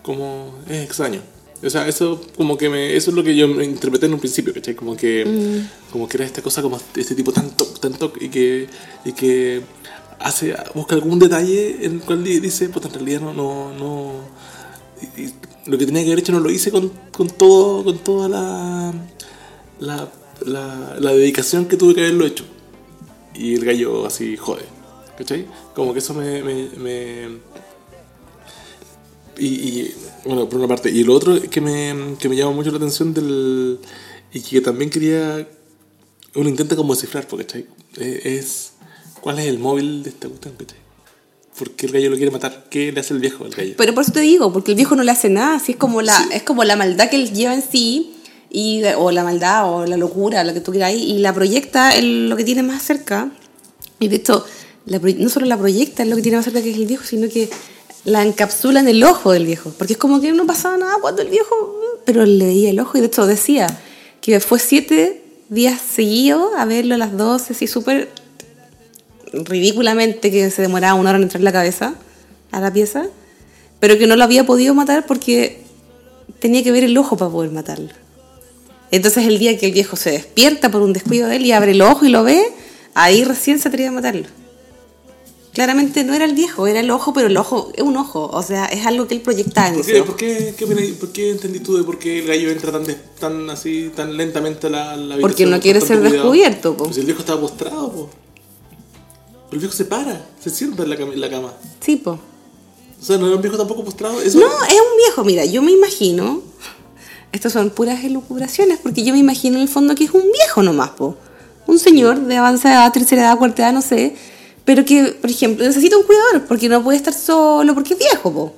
como, 0.03 0.53
es 0.69 0.83
extraño. 0.83 1.21
O 1.63 1.69
sea, 1.69 1.87
eso 1.87 2.21
como 2.35 2.55
que 2.57 2.69
me, 2.69 2.95
eso 2.95 3.09
es 3.09 3.15
lo 3.15 3.23
que 3.23 3.35
yo 3.35 3.47
me 3.47 3.63
interpreté 3.63 4.05
en 4.05 4.13
un 4.13 4.19
principio, 4.19 4.53
¿cachai? 4.53 4.75
Como 4.75 4.95
que, 4.95 5.25
Mm. 5.25 5.91
como 5.91 6.07
que 6.07 6.17
era 6.17 6.25
esta 6.25 6.41
cosa 6.41 6.61
como 6.61 6.79
este 6.95 7.15
tipo 7.15 7.31
tanto, 7.31 7.65
tanto 7.65 8.13
y 8.19 8.27
que, 8.29 8.67
y 9.05 9.11
que 9.13 9.61
hace, 10.19 10.53
busca 10.75 10.95
algún 10.95 11.17
detalle 11.17 11.77
en 11.85 11.93
el 11.93 11.99
cual 12.01 12.23
di- 12.23 12.39
dice, 12.41 12.69
pues 12.69 12.85
en 12.85 12.93
realidad 12.93 13.21
no, 13.21 13.33
no, 13.33 13.73
no, 13.73 14.11
y- 15.17 15.21
y 15.23 15.33
lo 15.65 15.77
que 15.77 15.85
tenía 15.87 16.01
que 16.03 16.09
haber 16.09 16.19
hecho 16.19 16.31
no 16.31 16.39
lo 16.41 16.51
hice 16.51 16.71
con, 16.71 16.91
con 17.11 17.29
todo, 17.29 17.83
con 17.83 17.97
toda 17.99 18.29
la, 18.29 18.93
la, 19.79 20.09
la, 20.45 20.97
la 20.99 21.11
dedicación 21.13 21.65
que 21.67 21.77
tuve 21.77 21.95
que 21.95 22.01
haberlo 22.01 22.25
hecho. 22.25 22.45
Y 23.35 23.55
el 23.55 23.65
gallo 23.65 24.05
así 24.05 24.35
jode, 24.37 24.65
¿cachai? 25.17 25.45
Como 25.75 25.93
que 25.93 25.99
eso 25.99 26.13
me, 26.13 26.41
me, 26.43 26.69
me- 26.77 27.37
y, 29.37 29.45
y, 29.47 29.95
bueno, 30.25 30.49
por 30.49 30.57
una 30.59 30.67
parte. 30.67 30.89
Y 30.89 31.03
lo 31.03 31.13
otro 31.13 31.39
que 31.49 31.61
me, 31.61 32.15
que 32.19 32.27
me 32.29 32.35
llama 32.35 32.51
mucho 32.51 32.71
la 32.71 32.77
atención 32.77 33.13
del. 33.13 33.79
Y 34.33 34.41
que 34.41 34.61
también 34.61 34.89
quería. 34.89 35.47
Uno 36.35 36.49
intenta 36.49 36.75
como 36.75 36.93
descifrar, 36.93 37.27
porque 37.27 37.45
¿cachai? 37.45 37.65
Eh, 37.97 38.21
es. 38.39 38.73
¿Cuál 39.21 39.39
es 39.39 39.45
el 39.47 39.59
móvil 39.59 40.03
de 40.03 40.09
esta 40.09 40.27
cuestión, 40.27 40.55
cachai? 40.57 40.79
¿Por 41.57 41.71
qué 41.71 41.87
el 41.87 41.91
gallo 41.91 42.09
lo 42.11 42.15
quiere 42.17 42.31
matar? 42.31 42.67
¿Qué 42.69 42.91
le 42.91 42.99
hace 42.99 43.13
el 43.13 43.19
viejo 43.19 43.43
al 43.43 43.51
gallo? 43.51 43.73
Pero 43.77 43.93
por 43.93 44.03
eso 44.03 44.11
te 44.11 44.19
digo, 44.21 44.53
porque 44.53 44.71
el 44.71 44.75
viejo 44.77 44.95
no 44.95 45.03
le 45.03 45.11
hace 45.11 45.29
nada, 45.29 45.55
así 45.55 45.71
es 45.73 45.77
como 45.77 46.03
la, 46.03 46.15
es 46.31 46.43
como 46.43 46.63
la 46.63 46.75
maldad 46.75 47.09
que 47.09 47.15
él 47.15 47.33
lleva 47.33 47.53
en 47.55 47.63
sí, 47.63 48.15
y, 48.49 48.83
o 48.97 49.11
la 49.11 49.23
maldad, 49.23 49.71
o 49.71 49.85
la 49.85 49.97
locura, 49.97 50.43
lo 50.43 50.53
que 50.53 50.61
tú 50.61 50.71
quieras, 50.71 50.93
y 50.93 51.17
la 51.19 51.33
proyecta 51.33 51.95
en 51.95 52.29
lo 52.29 52.37
que 52.37 52.43
tiene 52.43 52.63
más 52.63 52.83
cerca. 52.83 53.29
Y 53.99 54.07
de 54.07 54.17
hecho, 54.17 54.45
la 54.85 54.99
no 54.99 55.29
solo 55.29 55.45
la 55.45 55.57
proyecta 55.57 56.03
en 56.03 56.09
lo 56.09 56.15
que 56.15 56.21
tiene 56.21 56.37
más 56.37 56.45
cerca 56.45 56.61
que 56.61 56.71
es 56.71 56.77
el 56.77 56.85
viejo, 56.85 57.03
sino 57.03 57.29
que 57.29 57.49
la 58.05 58.23
encapsula 58.23 58.79
en 58.79 58.87
el 58.87 59.03
ojo 59.03 59.31
del 59.31 59.45
viejo. 59.45 59.73
Porque 59.77 59.93
es 59.93 59.99
como 59.99 60.21
que 60.21 60.31
no 60.31 60.45
pasaba 60.45 60.77
nada 60.77 60.95
cuando 61.01 61.21
el 61.21 61.29
viejo, 61.29 61.55
pero 62.05 62.25
le 62.25 62.45
veía 62.45 62.69
el 62.69 62.79
ojo, 62.79 62.97
y 62.97 63.01
de 63.01 63.07
hecho 63.07 63.27
decía 63.27 63.67
que 64.21 64.39
fue 64.39 64.59
siete 64.59 65.23
días 65.49 65.81
seguidos 65.81 66.51
a 66.57 66.65
verlo 66.65 66.95
a 66.95 66.97
las 66.97 67.17
12, 67.17 67.53
así 67.53 67.67
súper 67.67 68.09
ridículamente 69.33 70.31
que 70.31 70.49
se 70.51 70.61
demoraba 70.61 70.93
una 70.93 71.09
hora 71.09 71.17
en 71.17 71.23
entrar 71.23 71.41
en 71.41 71.45
la 71.45 71.51
cabeza 71.51 71.95
a 72.51 72.59
la 72.59 72.71
pieza, 72.71 73.07
pero 73.79 73.97
que 73.97 74.07
no 74.07 74.15
lo 74.15 74.23
había 74.23 74.45
podido 74.45 74.73
matar 74.73 75.05
porque 75.05 75.61
tenía 76.39 76.63
que 76.63 76.71
ver 76.71 76.83
el 76.83 76.97
ojo 76.97 77.17
para 77.17 77.31
poder 77.31 77.51
matarlo. 77.51 77.89
Entonces 78.91 79.25
el 79.25 79.37
día 79.39 79.57
que 79.57 79.65
el 79.65 79.71
viejo 79.73 79.95
se 79.95 80.11
despierta 80.11 80.71
por 80.71 80.81
un 80.81 80.93
descuido 80.93 81.27
de 81.27 81.35
él 81.37 81.45
y 81.45 81.51
abre 81.51 81.71
el 81.71 81.81
ojo 81.81 82.05
y 82.05 82.09
lo 82.09 82.23
ve, 82.23 82.41
ahí 82.93 83.23
recién 83.23 83.59
se 83.59 83.67
atreve 83.67 83.89
a 83.89 83.91
matarlo. 83.91 84.25
Claramente 85.53 86.03
no 86.03 86.13
era 86.13 86.25
el 86.25 86.33
viejo, 86.35 86.67
era 86.67 86.81
el 86.81 86.91
ojo, 86.91 87.13
pero 87.13 87.27
el 87.27 87.35
ojo 87.35 87.71
es 87.73 87.81
un 87.81 87.97
ojo, 87.97 88.29
o 88.31 88.43
sea, 88.43 88.65
es 88.65 88.85
algo 88.85 89.07
que 89.07 89.15
él 89.15 89.21
proyectaba 89.21 89.69
en 89.69 89.75
¿Por 89.77 89.85
qué, 89.85 90.03
por, 90.03 90.15
qué, 90.15 90.53
qué 90.55 90.67
por 90.99 91.09
qué 91.11 91.31
entendí 91.31 91.59
tú 91.61 91.75
de 91.77 91.83
por 91.83 91.97
qué 91.97 92.19
el 92.19 92.27
gallo 92.27 92.51
entra 92.51 92.71
tan, 92.71 92.83
des- 92.85 93.15
tan 93.19 93.49
así, 93.49 93.91
tan 93.95 94.15
lentamente 94.15 94.67
a 94.67 94.69
la, 94.69 94.95
la 94.95 95.17
Porque 95.17 95.47
no 95.47 95.59
quiere 95.59 95.81
ser 95.81 95.97
cuidado? 95.97 96.13
descubierto, 96.13 96.77
po. 96.77 96.83
Pues 96.85 96.97
el 96.99 97.05
viejo 97.05 97.21
estaba 97.21 97.41
postrado, 97.41 97.91
po. 97.91 98.09
Pero 99.49 99.53
el 99.53 99.59
viejo 99.59 99.73
se 99.73 99.85
para, 99.85 100.27
se 100.39 100.51
sienta 100.51 100.83
en 100.83 100.89
la 100.91 100.95
cama. 100.97 101.13
en 101.13 101.21
la 101.21 101.29
cama. 101.29 101.53
Sí, 101.81 101.95
po. 101.95 102.19
O 103.01 103.03
sea, 103.03 103.17
no 103.17 103.25
era 103.25 103.35
un 103.35 103.41
viejo 103.41 103.57
tampoco 103.57 103.83
postrado. 103.83 104.21
Eso, 104.21 104.37
No, 104.39 104.45
es 104.45 104.73
un 104.73 104.97
viejo, 105.05 105.23
mira, 105.23 105.43
yo 105.45 105.63
me 105.63 105.71
imagino, 105.71 106.43
estas 107.31 107.53
son 107.53 107.69
puras 107.69 108.03
elucubraciones, 108.03 108.79
porque 108.81 109.03
yo 109.03 109.13
me 109.13 109.19
imagino 109.19 109.57
en 109.57 109.63
el 109.63 109.67
fondo 109.67 109.95
que 109.95 110.05
es 110.05 110.11
un 110.11 110.23
viejo 110.31 110.63
nomás, 110.63 110.91
po. 110.91 111.17
Un 111.65 111.79
señor 111.79 112.21
de 112.21 112.37
avanzada 112.37 112.91
tercera 112.91 113.23
edad, 113.23 113.37
cuarta 113.37 113.63
edad, 113.63 113.73
no 113.73 113.81
sé, 113.81 114.15
pero 114.65 114.85
que, 114.85 115.17
por 115.21 115.29
ejemplo, 115.29 115.65
necesita 115.65 115.97
un 115.97 116.03
cuidador, 116.03 116.45
porque 116.47 116.69
no 116.69 116.83
puede 116.83 116.97
estar 116.97 117.13
solo, 117.13 117.73
porque 117.73 117.93
es 117.93 117.99
viejo, 117.99 118.33
po. 118.33 118.53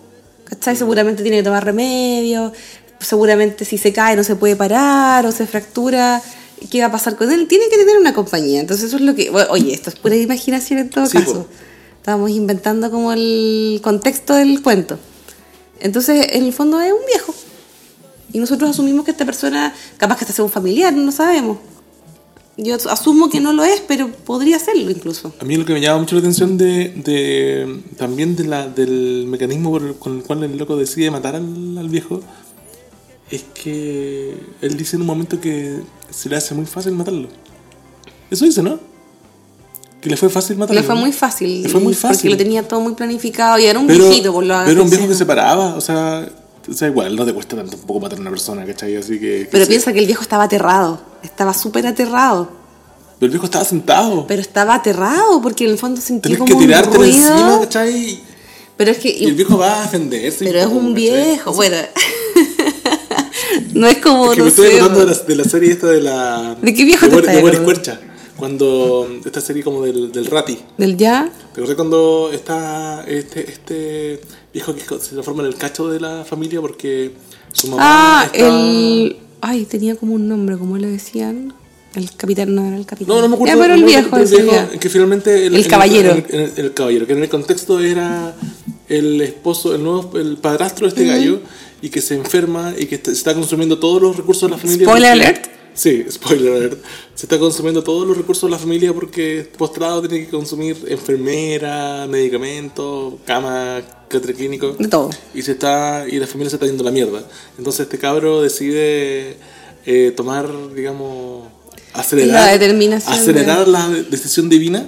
¿Cachai? 0.45 0.75
Seguramente 0.75 1.21
tiene 1.21 1.37
que 1.37 1.43
tomar 1.43 1.63
remedio, 1.63 2.51
seguramente 2.99 3.65
si 3.65 3.77
se 3.77 3.93
cae 3.93 4.15
no 4.15 4.23
se 4.23 4.35
puede 4.35 4.55
parar 4.55 5.25
o 5.25 5.31
se 5.31 5.45
fractura. 5.47 6.21
¿Qué 6.69 6.81
va 6.81 6.87
a 6.87 6.91
pasar 6.91 7.15
con 7.15 7.31
él? 7.31 7.47
Tiene 7.47 7.69
que 7.69 7.77
tener 7.77 7.97
una 7.97 8.13
compañía. 8.13 8.59
Entonces 8.59 8.87
eso 8.87 8.97
es 8.97 9.03
lo 9.03 9.15
que... 9.15 9.29
bueno, 9.29 9.49
oye, 9.51 9.73
esto 9.73 9.89
es 9.89 9.95
pura 9.95 10.15
imaginación 10.15 10.79
en 10.79 10.89
todo 10.89 11.05
Sí, 11.05 11.17
caso. 11.17 11.47
Estábamos 11.97 12.31
inventando 12.31 12.91
como 12.91 13.13
el 13.13 13.79
contexto 13.81 14.33
del 14.33 14.61
cuento. 14.61 14.99
Entonces, 15.79 16.27
en 16.31 16.43
el 16.43 16.53
fondo 16.53 16.81
es 16.81 16.91
un 16.91 17.05
viejo. 17.05 17.33
Y 18.31 18.39
nosotros 18.39 18.69
asumimos 18.69 19.05
que 19.05 19.11
esta 19.11 19.25
persona, 19.25 19.73
capaz 19.97 20.17
que 20.17 20.23
este 20.25 20.33
sea 20.33 20.45
un 20.45 20.51
familiar, 20.51 20.93
no 20.93 21.11
sabemos. 21.11 21.57
Yo 22.57 22.75
asumo 22.75 23.29
que 23.29 23.39
no 23.39 23.53
lo 23.53 23.63
es, 23.63 23.81
pero 23.87 24.09
podría 24.11 24.59
serlo 24.59 24.91
incluso. 24.91 25.33
A 25.39 25.45
mí 25.45 25.55
lo 25.55 25.65
que 25.65 25.73
me 25.73 25.79
llama 25.79 25.99
mucho 25.99 26.15
la 26.15 26.19
atención 26.19 26.57
de, 26.57 26.89
de 26.89 27.81
también 27.97 28.35
de 28.35 28.43
la, 28.45 28.67
del 28.67 29.25
mecanismo 29.27 29.71
por 29.71 29.95
con 29.97 30.17
el 30.17 30.23
cual 30.23 30.43
el 30.43 30.57
loco 30.57 30.75
decide 30.75 31.09
matar 31.09 31.35
al, 31.35 31.77
al 31.77 31.87
viejo 31.87 32.21
es 33.31 33.45
que 33.53 34.35
él 34.61 34.75
dice 34.77 34.97
en 34.97 35.03
un 35.03 35.07
momento 35.07 35.39
que 35.39 35.79
se 36.09 36.27
le 36.27 36.35
hace 36.35 36.53
muy 36.53 36.65
fácil 36.65 36.91
matarlo. 36.93 37.29
Eso 38.29 38.43
dice, 38.43 38.61
¿no? 38.61 38.79
Que 40.01 40.09
le 40.09 40.17
fue 40.17 40.29
fácil 40.29 40.57
matarlo. 40.57 40.81
Le 40.81 40.85
fue 40.85 40.95
¿no? 40.95 41.01
muy 41.01 41.11
fácil. 41.13 41.63
Le 41.63 41.69
fue 41.69 41.79
muy 41.79 41.93
Porque 41.93 42.07
fácil. 42.07 42.31
lo 42.31 42.37
tenía 42.37 42.67
todo 42.67 42.81
muy 42.81 42.93
planificado 42.93 43.57
y 43.59 43.65
era 43.65 43.79
un 43.79 43.87
pero, 43.87 44.05
viejito, 44.05 44.33
por 44.33 44.43
lo 44.43 44.53
pero 44.59 44.71
era 44.71 44.81
un 44.81 44.89
viejo 44.89 45.07
que 45.07 45.15
se 45.15 45.25
paraba, 45.25 45.75
o 45.75 45.81
sea, 45.81 46.27
o 46.69 46.73
sea, 46.73 46.87
igual 46.87 47.15
no 47.15 47.25
te 47.25 47.33
cuesta 47.33 47.55
tanto 47.55 47.77
tampoco 47.77 47.99
matar 47.99 48.17
a 48.17 48.21
una 48.21 48.29
persona, 48.29 48.65
¿cachai? 48.65 48.95
Así 48.95 49.13
que... 49.19 49.19
que 49.19 49.47
Pero 49.51 49.65
piensa 49.67 49.91
que 49.93 49.99
el 49.99 50.05
viejo 50.05 50.21
estaba 50.21 50.43
aterrado. 50.43 51.01
Estaba 51.23 51.53
súper 51.53 51.87
aterrado. 51.87 52.49
Pero 53.19 53.27
el 53.27 53.31
viejo 53.31 53.45
estaba 53.45 53.65
sentado. 53.65 54.25
Pero 54.27 54.41
estaba 54.41 54.75
aterrado 54.75 55.41
porque 55.41 55.65
en 55.65 55.71
el 55.71 55.77
fondo 55.77 55.99
sentía 56.01 56.35
Tenés 56.35 56.39
como 56.39 56.59
que 56.59 56.65
tirarte 56.65 56.89
un 56.97 57.03
ruido. 57.03 57.17
encima, 57.17 57.59
¿cachai? 57.61 58.23
Pero 58.77 58.91
es 58.91 58.97
que... 58.97 59.09
Y 59.09 59.25
el 59.25 59.35
viejo 59.35 59.57
va 59.57 59.79
a 59.79 59.81
defenderse. 59.83 60.45
Pero 60.45 60.59
es 60.59 60.65
poco, 60.67 60.77
un 60.77 60.93
¿cachai? 60.93 61.03
viejo, 61.03 61.53
bueno. 61.53 61.77
no 63.73 63.87
es 63.87 63.97
como, 63.97 64.25
Es 64.25 64.31
que 64.31 64.37
no 64.37 64.43
me 64.45 64.49
estoy 64.49 64.67
acordando 64.67 64.99
de 65.01 65.05
la, 65.07 65.13
de 65.13 65.35
la 65.35 65.43
serie 65.43 65.71
esta 65.71 65.87
de 65.87 66.01
la... 66.01 66.55
¿De 66.61 66.73
qué 66.73 66.85
viejo 66.85 67.07
de 67.07 67.21
te 67.21 67.31
De 67.31 67.37
acordando? 67.39 67.63
Cuercha. 67.65 67.99
Cuando... 68.39 69.07
Esta 69.25 69.41
serie 69.41 69.63
como 69.63 69.81
del, 69.83 70.11
del 70.11 70.25
Rati. 70.25 70.57
del 70.77 70.97
ya. 70.97 71.29
¿Te 71.53 71.61
acuerdas 71.61 71.75
cuando 71.75 72.31
está 72.33 73.03
este, 73.07 73.51
este 73.51 74.21
viejo 74.53 74.73
que 74.73 74.81
se 74.81 75.11
transforma 75.11 75.43
en 75.43 75.49
el 75.49 75.55
cacho 75.55 75.87
de 75.89 75.99
la 75.99 76.23
familia 76.25 76.61
porque 76.61 77.11
su 77.53 77.67
mamá 77.67 77.81
Ah, 77.85 78.29
está- 78.31 78.47
el... 78.47 79.17
Ay, 79.41 79.65
tenía 79.65 79.95
como 79.95 80.15
un 80.15 80.27
nombre, 80.27 80.57
¿cómo 80.57 80.77
le 80.77 80.87
decían? 80.87 81.53
El 81.95 82.11
capitán, 82.15 82.53
no 82.53 82.65
era 82.65 82.75
el 82.77 82.85
capitán. 82.85 83.15
No, 83.15 83.21
no 83.21 83.29
me 83.29 83.35
acuerdo. 83.35 83.55
Ya, 83.55 83.61
pero 83.61 83.73
el 83.73 83.83
viejo, 83.83 84.15
el 84.17 84.25
viejo, 84.27 84.79
que 84.79 84.89
finalmente... 84.89 85.47
El 85.47 85.67
caballero. 85.67 86.11
en 86.11 86.25
el- 86.29 86.41
el- 86.57 86.65
el 86.65 86.73
caballero, 86.73 87.07
que 87.07 87.13
en 87.13 87.23
el 87.23 87.29
contexto 87.29 87.79
era 87.79 88.35
el 88.87 89.21
esposo, 89.21 89.73
el 89.73 89.83
nuevo, 89.83 90.17
el 90.17 90.37
padrastro 90.37 90.87
de 90.87 90.89
este 90.89 91.05
gallo 91.05 91.39
y 91.81 91.89
que 91.89 92.01
se 92.01 92.15
enferma 92.15 92.73
y 92.77 92.85
que 92.85 92.95
está- 92.95 93.11
se 93.11 93.17
está 93.17 93.33
consumiendo 93.33 93.79
todos 93.79 94.01
los 94.01 94.17
recursos 94.17 94.49
de 94.49 94.55
la 94.55 94.61
familia. 94.61 94.85
Spoiler 94.85 95.11
alert. 95.11 95.45
Sí, 95.79 96.05
spoiler 96.11 96.53
alert. 96.53 96.83
Se 97.15 97.25
está 97.25 97.39
consumiendo 97.39 97.81
todos 97.81 98.05
los 98.05 98.17
recursos 98.17 98.49
de 98.49 98.51
la 98.51 98.59
familia 98.59 98.93
porque 98.93 99.49
postrado 99.57 100.01
tiene 100.01 100.25
que 100.25 100.29
consumir 100.29 100.77
enfermera, 100.89 102.05
medicamentos, 102.05 103.13
cama, 103.25 103.81
clínico. 104.09 104.75
De 104.77 104.89
todo. 104.89 105.09
Y 105.33 105.41
se 105.41 105.53
está 105.53 106.05
y 106.05 106.19
la 106.19 106.27
familia 106.27 106.49
se 106.49 106.57
está 106.57 106.65
yendo 106.65 106.83
a 106.83 106.85
la 106.85 106.91
mierda. 106.91 107.23
Entonces 107.57 107.81
este 107.81 107.97
cabro 107.97 108.41
decide 108.41 109.37
eh, 109.85 110.13
tomar, 110.17 110.49
digamos, 110.75 111.47
acelerar, 111.93 112.45
La 112.45 112.51
determinación 112.51 113.13
acelerar 113.13 113.67
la 113.69 113.87
decisión 113.87 114.49
divina 114.49 114.85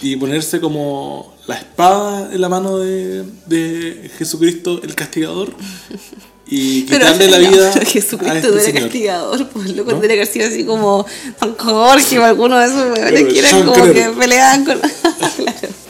y 0.00 0.14
ponerse 0.14 0.60
como 0.60 1.34
la 1.48 1.56
espada 1.56 2.32
en 2.32 2.40
la 2.40 2.48
mano 2.48 2.78
de, 2.78 3.24
de 3.46 4.08
Jesucristo 4.18 4.80
el 4.84 4.94
castigador 4.94 5.52
y 6.50 6.82
quitarle 6.84 7.28
la 7.28 7.38
no, 7.38 7.50
vida 7.50 7.70
pero 7.74 7.86
a 7.86 7.90
Jesucristo 7.90 8.36
este 8.36 8.48
no 8.48 8.54
era 8.54 8.64
señor. 8.64 8.82
castigador, 8.84 9.48
pues 9.48 9.76
loco 9.76 9.92
¿No? 9.92 9.98
tendría 9.98 10.22
que 10.22 10.26
sido 10.26 10.48
así 10.48 10.64
como 10.64 11.06
San 11.38 11.54
Jorge 11.54 12.18
o 12.18 12.24
alguno 12.24 12.58
de 12.58 12.66
esos 12.66 12.82
weones 12.84 13.12
Pero 13.12 13.28
que 13.28 13.38
eran 13.38 13.64
como 13.66 13.92
que 13.92 14.10
peleaban 14.18 14.64
con. 14.64 14.78
claro. 14.80 15.68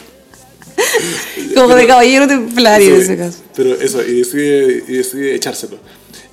Como 1.54 1.74
de 1.74 1.86
caballero 1.86 2.26
templario 2.28 2.94
en 2.94 3.00
ese 3.02 3.16
caso. 3.16 3.38
Pero 3.54 3.74
eso, 3.80 4.02
y 4.02 4.20
decide, 4.20 4.84
y 4.86 4.92
decide 4.92 5.34
echárselo. 5.34 5.78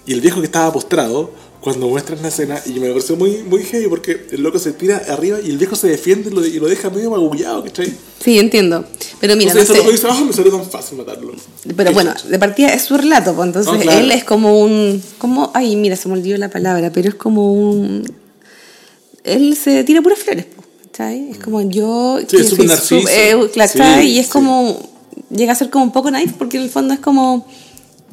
Y 0.06 0.14
el 0.14 0.22
viejo 0.22 0.40
que 0.40 0.46
estaba 0.46 0.72
postrado, 0.72 1.32
cuando 1.66 1.88
muestran 1.88 2.22
la 2.22 2.28
escena, 2.28 2.62
y 2.68 2.80
me 2.80 2.90
pareció 2.90 3.16
muy, 3.16 3.38
muy 3.42 3.64
heavy 3.64 3.88
porque 3.88 4.28
el 4.30 4.44
loco 4.44 4.60
se 4.60 4.72
tira 4.74 5.02
arriba 5.10 5.40
y 5.44 5.50
el 5.50 5.58
viejo 5.58 5.76
se 5.76 5.88
defiende 5.88 6.30
y 6.30 6.32
lo, 6.32 6.46
y 6.46 6.60
lo 6.60 6.68
deja 6.68 6.92
medio 6.92 7.10
magullado, 7.10 7.64
¿cachai? 7.64 7.92
Sí, 8.24 8.38
entiendo. 8.38 8.86
Pero 9.20 9.36
mira, 9.36 9.50
Entonces 9.50 9.76
no 9.76 9.84
sé. 9.84 9.92
dice, 9.92 10.08
ah, 10.08 10.24
me 10.28 10.32
salió 10.32 10.52
tan 10.52 10.70
fácil 10.70 11.00
matarlo. 11.00 11.34
Pero 11.76 11.92
bueno, 11.92 12.14
de 12.30 12.38
partida 12.38 12.72
es 12.72 12.84
su 12.84 12.96
relato, 12.96 13.34
pues 13.34 13.48
entonces 13.48 13.82
claro. 13.82 14.00
él 14.00 14.12
es 14.12 14.24
como 14.24 14.62
un. 14.62 15.02
Como, 15.18 15.50
ay, 15.56 15.76
mira, 15.76 15.96
se 15.96 16.08
me 16.08 16.14
olvidó 16.14 16.38
la 16.38 16.52
palabra, 16.52 16.92
pero 16.94 17.10
es 17.10 17.16
como 17.16 17.52
un. 17.52 18.14
Él 19.24 19.58
se 19.58 19.84
tira 19.86 20.04
puras 20.04 20.20
flores, 20.20 20.46
pues, 20.56 20.68
¿cachai? 20.92 21.32
Es 21.32 21.40
como 21.40 21.64
yo. 21.64 22.20
Sí, 22.20 22.38
que 22.38 22.44
es 22.44 22.60
narciso. 22.60 23.10
eh, 23.10 23.50
¿cachai? 23.56 24.04
Sí, 24.04 24.10
y 24.12 24.20
es 24.20 24.28
sí. 24.28 24.32
como. 24.32 24.88
Llega 25.32 25.54
a 25.54 25.56
ser 25.56 25.72
como 25.72 25.86
un 25.86 25.92
poco 25.92 26.12
naif 26.12 26.34
porque 26.34 26.58
en 26.58 26.64
el 26.64 26.70
fondo 26.70 26.94
es 26.94 27.00
como. 27.00 27.48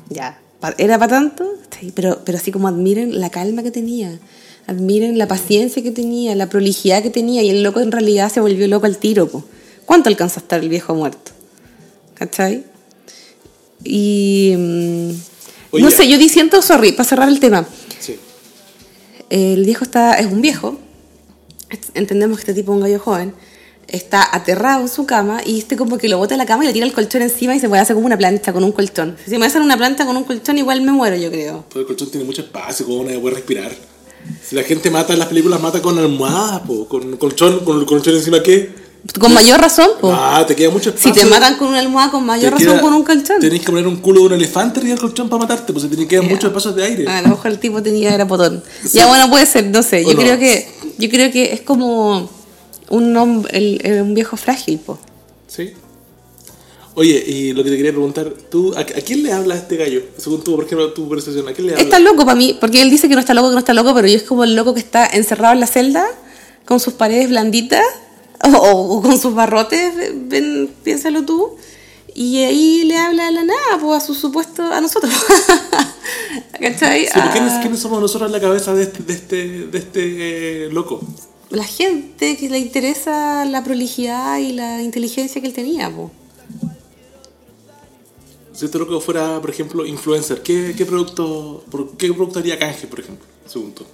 Ya, 0.08 0.41
era 0.78 0.98
para 0.98 1.10
tanto, 1.10 1.54
sí, 1.78 1.92
pero, 1.94 2.20
pero 2.24 2.38
así 2.38 2.52
como 2.52 2.68
admiren 2.68 3.20
la 3.20 3.30
calma 3.30 3.62
que 3.62 3.70
tenía. 3.70 4.18
Admiren 4.66 5.18
la 5.18 5.26
paciencia 5.26 5.82
que 5.82 5.90
tenía, 5.90 6.34
la 6.34 6.48
prolijidad 6.48 7.02
que 7.02 7.10
tenía. 7.10 7.42
Y 7.42 7.50
el 7.50 7.62
loco 7.62 7.80
en 7.80 7.90
realidad 7.90 8.32
se 8.32 8.40
volvió 8.40 8.66
loco 8.68 8.86
al 8.86 8.98
tiro, 8.98 9.28
pues. 9.28 9.44
¿Cuánto 9.84 10.08
alcanza 10.08 10.40
a 10.40 10.42
estar 10.42 10.60
el 10.60 10.68
viejo 10.68 10.94
muerto? 10.94 11.32
¿Cachai? 12.14 12.64
Y 13.82 14.54
mm, 14.56 15.10
no 15.80 15.90
sé, 15.90 16.08
yo 16.08 16.18
diciendo, 16.18 16.62
sorry, 16.62 16.92
para 16.92 17.08
cerrar 17.08 17.28
el 17.28 17.40
tema. 17.40 17.66
Sí. 17.98 18.16
El 19.30 19.64
viejo 19.64 19.84
está, 19.84 20.14
es 20.14 20.26
un 20.26 20.40
viejo. 20.40 20.78
Entendemos 21.94 22.38
que 22.38 22.42
este 22.42 22.54
tipo 22.54 22.72
es 22.72 22.76
un 22.76 22.82
gallo 22.82 23.00
joven. 23.00 23.34
Está 23.88 24.26
aterrado 24.34 24.80
en 24.82 24.88
su 24.88 25.04
cama 25.04 25.40
y 25.44 25.58
este 25.58 25.76
como 25.76 25.98
que 25.98 26.08
lo 26.08 26.16
bota 26.16 26.34
de 26.34 26.38
la 26.38 26.46
cama 26.46 26.64
y 26.64 26.68
le 26.68 26.72
tira 26.72 26.86
el 26.86 26.92
colchón 26.92 27.20
encima 27.22 27.54
y 27.54 27.60
se 27.60 27.68
puede 27.68 27.82
hacer 27.82 27.94
como 27.94 28.06
una 28.06 28.16
plancha 28.16 28.52
con 28.52 28.64
un 28.64 28.72
colchón. 28.72 29.16
Si 29.26 29.36
me 29.38 29.46
hacen 29.46 29.60
una 29.62 29.76
planta 29.76 30.06
con 30.06 30.16
un 30.16 30.24
colchón, 30.24 30.56
igual 30.56 30.80
me 30.82 30.92
muero, 30.92 31.16
yo 31.16 31.30
creo. 31.30 31.64
Todo 31.68 31.80
el 31.80 31.86
colchón 31.86 32.10
tiene 32.10 32.24
mucho 32.24 32.40
espacio, 32.42 32.86
como 32.86 33.00
una 33.00 33.18
puede 33.20 33.34
respirar. 33.36 33.70
Si 34.48 34.54
la 34.54 34.62
gente 34.62 34.90
mata 34.90 35.12
en 35.12 35.18
las 35.18 35.28
películas, 35.28 35.60
mata 35.60 35.82
con 35.82 35.98
almohadas, 35.98 36.60
po, 36.62 36.86
con 36.88 37.16
colchón, 37.16 37.64
con 37.64 37.80
el 37.80 37.84
colchón 37.86 38.14
encima, 38.14 38.42
¿qué? 38.42 38.70
Con 39.18 39.34
mayor 39.34 39.60
razón, 39.60 39.88
po. 40.00 40.12
Ah, 40.14 40.44
te 40.46 40.54
queda 40.54 40.70
mucho 40.70 40.90
Si 40.96 41.08
espacio. 41.08 41.24
te 41.24 41.28
matan 41.28 41.56
con 41.58 41.68
una 41.68 41.80
almohada, 41.80 42.12
con 42.12 42.24
mayor 42.24 42.52
razón 42.52 42.68
queda- 42.68 42.80
con 42.80 42.92
un 42.94 43.02
colchón. 43.02 43.40
Tenés 43.40 43.60
que 43.60 43.66
poner 43.66 43.86
un 43.88 43.96
culo 43.96 44.20
de 44.20 44.26
un 44.28 44.32
elefante 44.34 44.78
arriba 44.78 44.94
del 44.94 45.00
colchón 45.00 45.28
para 45.28 45.42
matarte, 45.42 45.72
pues 45.72 45.82
se 45.82 45.88
tienen 45.88 46.06
que 46.06 46.16
quedar 46.16 46.30
muchos 46.30 46.44
espacios 46.48 46.76
de 46.76 46.84
aire. 46.84 47.08
A 47.08 47.20
lo 47.20 47.28
mejor 47.30 47.50
el 47.50 47.58
tipo 47.58 47.82
tenía 47.82 48.14
era 48.14 48.26
potón. 48.28 48.62
Sí. 48.84 48.98
Ya 48.98 49.06
bueno, 49.08 49.28
puede 49.28 49.44
ser, 49.44 49.66
no 49.66 49.82
sé. 49.82 50.04
¿O 50.06 50.08
Yo 50.08 50.14
no? 50.14 50.20
creo 50.22 50.38
que 50.38 50.68
yo 50.98 51.10
creo 51.10 51.32
que 51.32 51.52
es 51.52 51.62
como 51.62 52.30
un 52.96 53.46
el- 53.50 54.02
un 54.02 54.14
viejo 54.14 54.36
frágil, 54.36 54.78
po. 54.78 54.98
Sí. 55.48 55.72
Oye, 56.94 57.24
y 57.26 57.52
lo 57.54 57.64
que 57.64 57.70
te 57.70 57.76
quería 57.78 57.92
preguntar, 57.92 58.30
¿tú, 58.50 58.74
a, 58.76 58.80
a 58.80 58.84
quién 58.84 59.22
le 59.22 59.32
habla 59.32 59.54
este 59.56 59.76
gallo? 59.78 60.02
Según 60.18 60.44
tu, 60.44 60.54
por 60.56 60.64
ejemplo, 60.66 60.92
tu 60.92 61.08
percepción, 61.08 61.48
¿a 61.48 61.52
quién 61.54 61.68
le 61.68 61.72
habla? 61.72 61.84
Está 61.84 61.98
loco 61.98 62.24
para 62.26 62.34
mí, 62.36 62.56
porque 62.60 62.82
él 62.82 62.90
dice 62.90 63.08
que 63.08 63.14
no 63.14 63.20
está 63.20 63.32
loco, 63.32 63.48
que 63.48 63.54
no 63.54 63.58
está 63.60 63.72
loco, 63.72 63.94
pero 63.94 64.06
yo 64.08 64.14
es 64.16 64.24
como 64.24 64.44
el 64.44 64.54
loco 64.54 64.74
que 64.74 64.80
está 64.80 65.06
encerrado 65.06 65.54
en 65.54 65.60
la 65.60 65.66
celda 65.66 66.04
con 66.66 66.80
sus 66.80 66.92
paredes 66.92 67.30
blanditas 67.30 67.82
o, 68.44 68.48
o- 68.58 68.98
o 68.98 69.02
con 69.02 69.18
sus 69.18 69.34
barrotes, 69.34 69.94
ven, 70.28 70.70
piénsalo 70.84 71.24
tú. 71.24 71.56
Y 72.14 72.42
ahí 72.42 72.84
le 72.84 72.98
habla 72.98 73.28
a 73.28 73.30
la 73.30 73.42
nada, 73.44 73.78
pues 73.80 74.02
a 74.02 74.06
su 74.06 74.14
supuesto, 74.14 74.62
a 74.62 74.82
nosotros. 74.82 75.14
¿Cachai? 76.60 77.04
Sí, 77.06 77.10
pero 77.14 77.30
¿quiénes, 77.32 77.52
A 77.54 77.60
quiénes 77.62 77.80
somos 77.80 78.00
nosotros 78.02 78.28
en 78.28 78.32
la 78.32 78.40
cabeza 78.40 78.74
de 78.74 78.82
este, 78.82 79.02
de 79.02 79.12
este, 79.14 79.36
de 79.68 79.78
este 79.78 80.66
eh, 80.66 80.68
loco? 80.70 81.00
La 81.52 81.64
gente 81.64 82.36
que 82.38 82.48
le 82.48 82.58
interesa 82.58 83.44
la 83.44 83.62
prolijidad 83.62 84.38
y 84.38 84.52
la 84.52 84.82
inteligencia 84.82 85.40
que 85.40 85.46
él 85.46 85.52
tenía, 85.52 85.90
pues. 85.90 86.10
Si 88.54 88.64
este 88.66 88.78
loco 88.78 89.00
fuera, 89.00 89.40
por 89.40 89.50
ejemplo, 89.50 89.84
influencer, 89.86 90.42
¿qué, 90.42 90.74
qué 90.76 90.84
producto 90.86 91.64
por 91.70 91.96
qué 91.96 92.12
producto 92.12 92.38
haría 92.38 92.58
canje, 92.58 92.86
por 92.86 93.00
ejemplo? 93.00 93.26
Según 93.46 93.72
tú. 93.72 93.84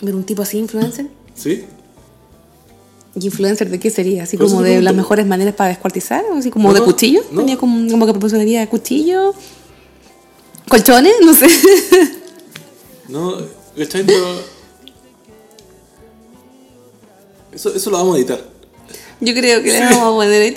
Pero 0.00 0.16
un 0.16 0.24
tipo 0.24 0.42
así, 0.42 0.58
influencer. 0.58 1.06
¿Sí? 1.34 1.64
¿Y 3.18 3.24
influencer 3.24 3.70
de 3.70 3.78
qué 3.80 3.90
sería? 3.90 4.24
¿Así 4.24 4.36
como 4.36 4.62
de 4.62 4.82
las 4.82 4.94
mejores 4.94 5.26
maneras 5.26 5.54
para 5.54 5.70
descuartizar? 5.70 6.24
¿O 6.30 6.34
¿Así 6.36 6.50
como 6.50 6.68
No, 6.68 6.74
de 6.74 6.82
cuchillo? 6.82 7.22
no. 7.30 7.40
¿Tenía 7.40 7.56
como, 7.56 7.88
como 7.90 8.04
que 8.06 8.12
proporcionaría 8.12 8.68
cuchillo? 8.68 9.32
¿Colchones? 10.68 11.14
No 11.24 11.34
sé. 11.34 11.46
No, 13.08 13.36
¿cachai? 13.78 14.04
Pero- 14.04 14.55
Eso, 17.56 17.74
eso 17.74 17.90
lo 17.90 17.96
vamos 17.96 18.14
a 18.14 18.18
editar. 18.18 18.40
Yo 19.20 19.32
creo 19.34 19.62
que 19.62 19.72
le 19.72 19.80
vamos 19.80 19.98
a 19.98 20.10
poner 20.10 20.42
ahí. 20.42 20.54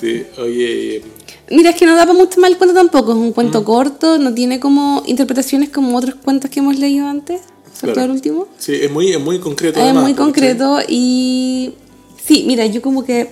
Sí, 0.00 0.24
oye. 0.38 1.02
Mira, 1.50 1.70
es 1.70 1.76
que 1.76 1.86
no 1.86 1.94
da 1.96 2.02
para 2.06 2.12
mucho 2.18 2.40
mal 2.40 2.52
el 2.52 2.58
cuento 2.58 2.74
tampoco. 2.74 3.12
Es 3.12 3.18
un 3.18 3.32
cuento 3.32 3.62
Mm. 3.62 3.64
corto, 3.64 4.18
no 4.18 4.32
tiene 4.34 4.60
como 4.60 5.02
interpretaciones 5.06 5.70
como 5.70 5.96
otros 5.96 6.14
cuentos 6.16 6.50
que 6.50 6.60
hemos 6.60 6.78
leído 6.78 7.06
antes, 7.06 7.40
sobre 7.72 7.92
Claro. 7.92 7.94
todo 7.94 8.04
el 8.04 8.10
último. 8.12 8.48
Sí, 8.58 8.74
es 8.80 8.90
muy, 8.90 9.12
es 9.12 9.20
muy 9.20 9.38
concreto. 9.38 9.78
Es 9.78 9.84
además, 9.84 10.02
muy 10.04 10.14
concreto 10.14 10.78
y 10.88 11.74
sí, 12.24 12.44
mira, 12.46 12.66
yo 12.66 12.80
como 12.82 13.04
que 13.04 13.30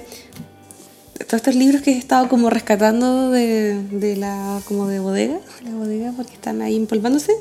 todos 1.27 1.35
estos 1.35 1.55
libros 1.55 1.83
que 1.83 1.93
he 1.93 1.99
estado 1.99 2.29
como 2.29 2.51
rescatando 2.51 3.31
de, 3.31 3.81
de 3.91 4.17
la 4.17 4.61
como 4.67 4.89
de 4.89 4.99
bodega, 5.01 5.39
la 5.65 5.71
bodega 5.75 6.13
porque 6.17 6.33
están 6.35 6.63
ahí 6.63 6.77
empolvándose. 6.77 7.33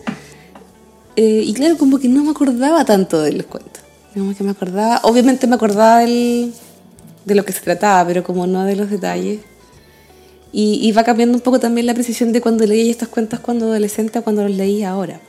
eh, 1.16 1.44
y 1.46 1.54
claro, 1.54 1.78
como 1.78 2.00
que 2.00 2.08
no 2.08 2.24
me 2.24 2.32
acordaba 2.32 2.86
tanto 2.86 3.22
de 3.22 3.34
los 3.34 3.46
cuentos. 3.48 3.79
Que 4.38 4.44
me 4.44 4.52
acordaba, 4.52 5.00
obviamente 5.04 5.48
me 5.48 5.56
acordaba 5.56 6.00
del, 6.00 6.54
de 7.26 7.36
lo 7.36 7.46
que 7.46 7.54
se 7.54 7.62
trataba, 7.62 8.06
pero 8.06 8.24
como 8.24 8.48
no 8.48 8.66
de 8.66 8.76
los 8.76 8.90
detalles. 8.90 9.40
Y, 10.52 10.80
y 10.88 10.92
va 10.92 11.04
cambiando 11.04 11.36
un 11.38 11.42
poco 11.42 11.60
también 11.60 11.86
la 11.86 11.94
precisión 11.94 12.32
de 12.34 12.42
cuando 12.42 12.66
leía 12.66 12.92
estos 12.92 13.08
cuentos 13.08 13.40
cuando 13.40 13.68
adolescente 13.68 14.20
a 14.20 14.22
cuando 14.22 14.44
los 14.44 14.52
leí 14.52 14.84
ahora. 14.84 15.20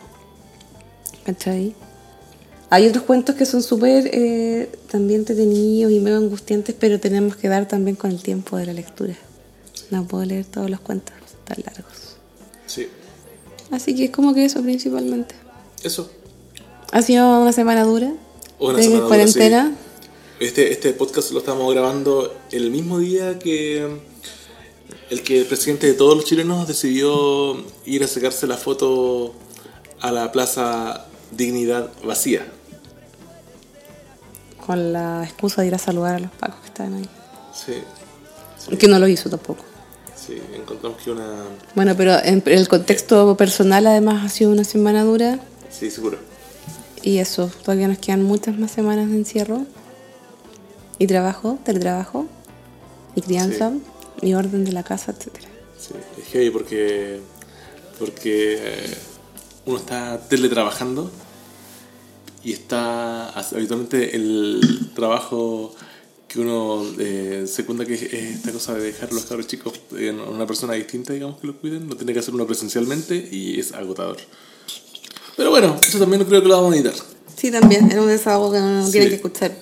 ¿Cachai? 1.25 1.75
Hay 2.71 2.87
otros 2.87 3.05
cuentos 3.05 3.35
que 3.35 3.47
son 3.47 3.63
súper 3.63 4.09
eh, 4.13 4.71
también 4.91 5.21
entretenidos 5.21 5.93
y 5.93 6.01
medio 6.01 6.19
angustiantes, 6.19 6.75
pero 6.79 6.99
tenemos 7.01 7.37
que 7.37 7.49
dar 7.49 7.67
también 7.67 7.97
con 7.97 8.11
el 8.11 8.23
tiempo 8.23 8.57
de 8.57 8.67
la 8.67 8.73
lectura. 8.73 9.15
No 9.91 10.05
puedo 10.07 10.25
leer 10.25 10.45
todos 10.47 10.71
los 10.71 10.81
cuentos 10.81 11.15
tan 11.45 11.59
largos. 11.65 12.17
Sí, 12.67 12.87
Así 13.71 13.95
que 13.95 14.05
es 14.07 14.11
como 14.11 14.35
que 14.35 14.45
eso 14.45 14.63
principalmente. 14.63 15.35
eso. 15.85 16.11
Ha 16.93 17.03
sido 17.03 17.41
una 17.41 17.53
semana 17.53 17.85
dura. 17.85 18.13
Una 18.61 18.77
de 18.77 18.83
semana 18.83 19.01
dura, 19.01 19.09
cuarentena. 19.09 19.73
Este, 20.39 20.71
este 20.71 20.93
podcast 20.93 21.33
lo 21.33 21.39
estamos 21.39 21.73
grabando 21.73 22.35
el 22.53 22.71
mismo 22.71 22.99
día 22.99 23.39
que 23.39 24.01
el 25.09 25.23
que 25.23 25.39
el 25.41 25.47
presidente 25.47 25.87
de 25.87 25.95
todos 25.95 26.15
los 26.15 26.25
chilenos 26.27 26.69
decidió 26.69 27.57
ir 27.87 28.05
a 28.05 28.07
sacarse 28.07 28.47
la 28.47 28.57
foto 28.57 29.35
a 30.01 30.13
la 30.13 30.31
plaza 30.31 31.07
Dignidad 31.33 31.91
vacía. 32.05 32.47
Con 34.67 34.93
la 34.93 35.25
excusa 35.25 35.63
de 35.63 35.69
ir 35.69 35.75
a 35.75 35.79
saludar 35.79 36.17
a 36.17 36.19
los 36.21 36.31
pacos 36.33 36.61
que 36.61 36.67
estaban 36.67 36.95
ahí. 36.95 37.09
Sí, 37.55 38.77
Que 38.77 38.89
no 38.89 38.99
lo 38.99 39.09
hizo 39.09 39.31
tampoco. 39.31 39.65
sí, 40.15 40.35
encontramos 40.55 41.03
que 41.03 41.11
una... 41.11 41.45
Bueno, 41.75 41.97
pero 41.97 42.17
en 42.23 42.43
el 42.47 42.69
contexto 42.69 43.37
personal 43.37 43.87
además 43.87 44.25
ha 44.25 44.29
sido 44.29 44.51
una 44.51 44.65
semana 44.65 45.03
dura. 45.03 45.41
Sí, 45.71 45.91
seguro. 45.91 46.30
Y 47.03 47.19
eso, 47.19 47.51
todavía 47.65 47.89
nos 47.89 47.99
quedan 47.99 48.23
muchas 48.23 48.59
más 48.59 48.71
semanas 48.71 49.11
de 49.11 49.17
encierro. 49.17 49.67
Y 50.99 51.07
trabajo, 51.07 51.59
teletrabajo, 51.65 52.27
y 53.15 53.23
crianza, 53.23 53.73
y 54.21 54.35
orden 54.35 54.65
de 54.65 54.73
la 54.73 54.83
casa, 54.83 55.13
etcétera. 55.13 55.49
Sí, 55.79 55.95
es 56.19 56.27
heavy 56.29 56.51
porque, 56.51 57.21
porque 57.99 58.59
eh, 58.61 58.95
uno 59.65 59.79
está 59.79 60.21
teletrabajando 60.29 61.11
y 62.45 62.53
está 62.53 63.31
habitualmente 63.31 64.15
el 64.15 64.91
trabajo 64.95 65.75
que 66.29 66.39
uno 66.39 66.87
eh, 66.99 67.45
secunda 67.47 67.85
que 67.85 67.95
es 67.95 68.03
esta 68.03 68.53
cosa 68.53 68.75
de 68.75 68.85
dejar 68.85 69.11
a 69.11 69.15
los 69.15 69.25
cabros 69.25 69.49
chicos 69.49 69.81
en 69.97 70.21
una 70.21 70.47
persona 70.47 70.75
distinta, 70.75 71.13
digamos, 71.13 71.41
que 71.41 71.49
los 71.49 71.57
cuiden, 71.57 71.89
lo 71.89 71.97
tiene 71.97 72.13
que 72.13 72.21
hacer 72.21 72.35
uno 72.35 72.47
presencialmente 72.47 73.29
y 73.33 73.59
es 73.59 73.73
agotador. 73.73 74.19
Pero 75.37 75.51
bueno, 75.51 75.77
eso 75.87 75.99
también 75.99 76.25
creo 76.25 76.43
que 76.43 76.49
lo 76.49 76.57
vamos 76.57 76.73
a 76.73 76.77
editar. 76.77 76.95
Sí, 77.37 77.51
también, 77.51 77.91
era 77.91 78.03
un 78.03 78.09
desahogo 78.09 78.53
que 78.53 78.59
no 78.61 78.85
Sí. 78.87 78.93
tiene 78.93 79.09
que 79.09 79.15
escuchar 79.17 79.53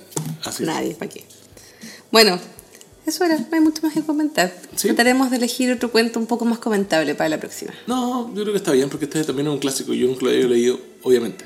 Así 0.45 0.63
es. 0.65 0.69
nadie, 0.69 0.95
¿para 0.95 1.09
qué? 1.11 1.25
Bueno, 2.11 2.39
eso 3.07 3.25
era, 3.25 3.37
no 3.39 3.47
hay 3.53 3.61
mucho 3.61 3.83
más 3.83 3.93
que 3.95 4.03
comentar. 4.03 4.53
Sí. 4.75 4.89
Trataremos 4.89 5.31
de 5.31 5.37
elegir 5.37 5.71
otro 5.73 5.91
cuento 5.93 6.19
un 6.19 6.27
poco 6.27 6.45
más 6.45 6.59
comentable 6.59 7.15
para 7.15 7.29
la 7.31 7.39
próxima. 7.39 7.73
No, 7.87 8.29
yo 8.35 8.43
creo 8.43 8.53
que 8.53 8.59
está 8.59 8.73
bien 8.73 8.89
porque 8.89 9.05
este 9.05 9.23
también 9.25 9.47
es 9.49 9.53
un 9.55 9.59
clásico 9.61 9.93
yo 9.95 10.07
nunca 10.09 10.25
lo 10.25 10.31
había 10.31 10.47
leído, 10.47 10.79
obviamente. 11.03 11.45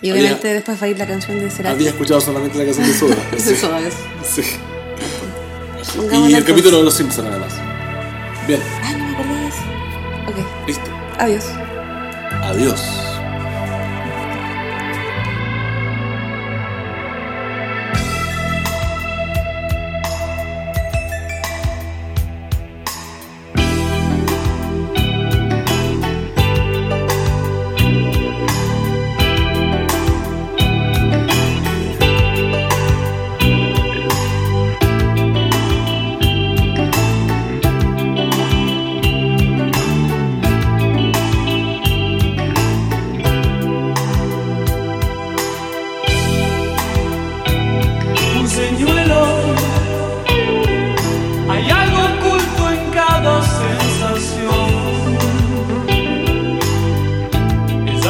Y 0.00 0.10
Había- 0.10 0.22
obviamente 0.22 0.48
después 0.54 0.82
va 0.82 0.86
a 0.86 0.88
ir 0.88 0.98
la 0.98 1.06
canción 1.06 1.38
de 1.38 1.48
Cerati. 1.48 1.74
Había 1.76 1.90
escuchado 1.90 2.20
solamente 2.20 2.58
la 2.58 2.64
canción 2.64 2.86
de 2.88 2.94
Soda. 2.94 3.16
Todo 3.30 3.78
eso. 3.78 3.96
Sí. 4.34 4.42
Pongámosla 5.96 6.30
Y 6.30 6.34
el 6.34 6.44
capítulo 6.44 6.78
de 6.78 6.82
los 6.84 6.94
Simpsons 6.94 7.28
además. 7.28 7.52
Bien, 8.48 8.60
Ay, 8.82 8.96
no 8.96 9.04
me 9.06 9.12
acordé 9.12 9.34
de 9.40 9.48
eso. 9.48 9.62
Ok, 10.28 10.66
listo. 10.66 10.90
adiós. 11.18 11.44
Adiós. 12.42 12.80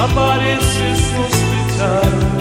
aparecer 0.04 0.96
su 0.96 1.20
hospital. 1.22 2.31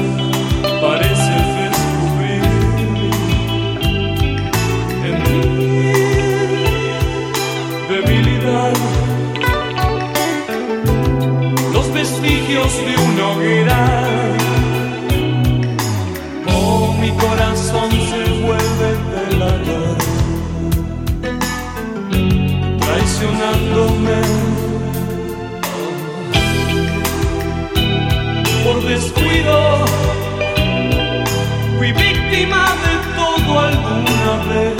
Fui 31.78 31.92
víctima 31.92 32.62
de 32.84 32.94
todo 33.18 33.50
alguna 33.60 34.32
vez. 34.50 34.78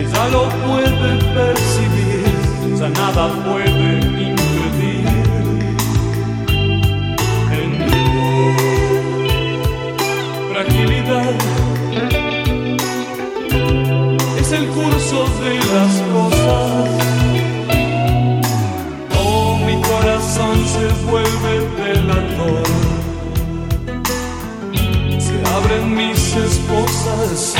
Ella 0.00 0.22
lo 0.34 0.42
puede 0.64 1.12
percibir, 1.34 2.78
ya 2.78 2.88
nada 2.88 3.24
puede 3.44 3.65
corazón 21.06 21.06
se 21.06 21.10
vuelve 21.10 21.68
delator. 21.76 22.66
Se 25.18 25.54
abren 25.54 25.94
mis 25.94 26.36
esposas. 26.36 27.54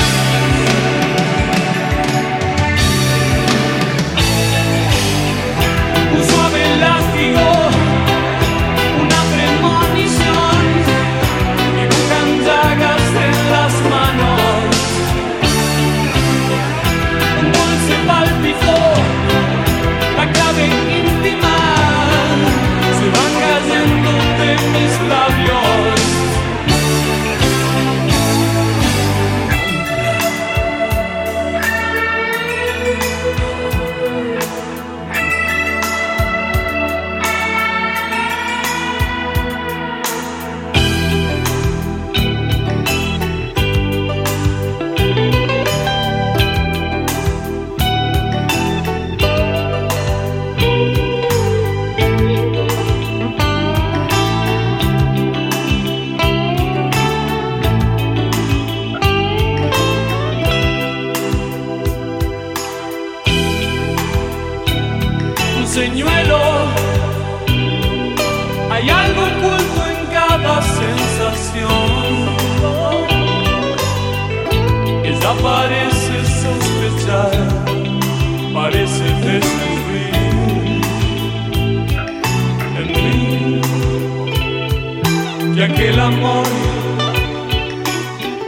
amor 86.06 86.46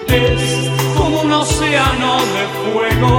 es 0.07 0.71
como 0.97 1.23
un 1.23 1.33
océano 1.33 2.19
de 2.37 2.45
fuego. 2.63 3.13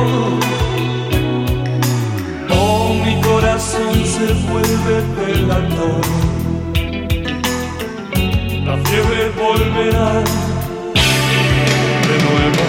Oh, 2.51 2.93
mi 3.05 3.19
corazón 3.21 3.93
se 4.05 4.27
vuelve 4.49 4.95
pelador. 5.17 6.01
La 8.65 8.77
fiebre 8.87 9.23
volverá 9.43 10.11
de 12.07 12.15
nuevo. 12.27 12.63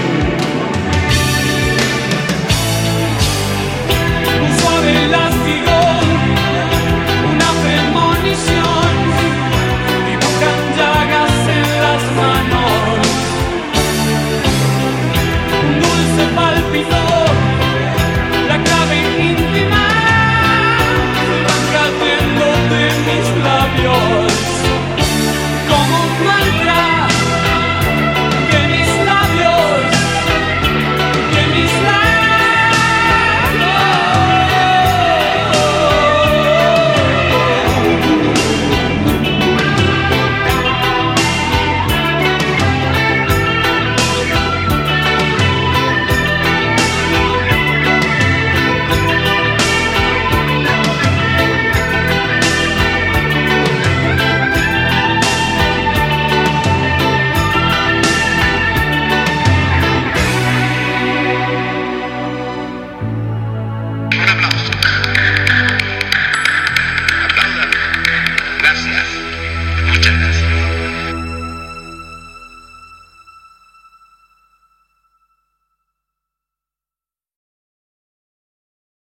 Un 4.42 4.52
suave 4.58 4.92
látigo. 5.08 5.89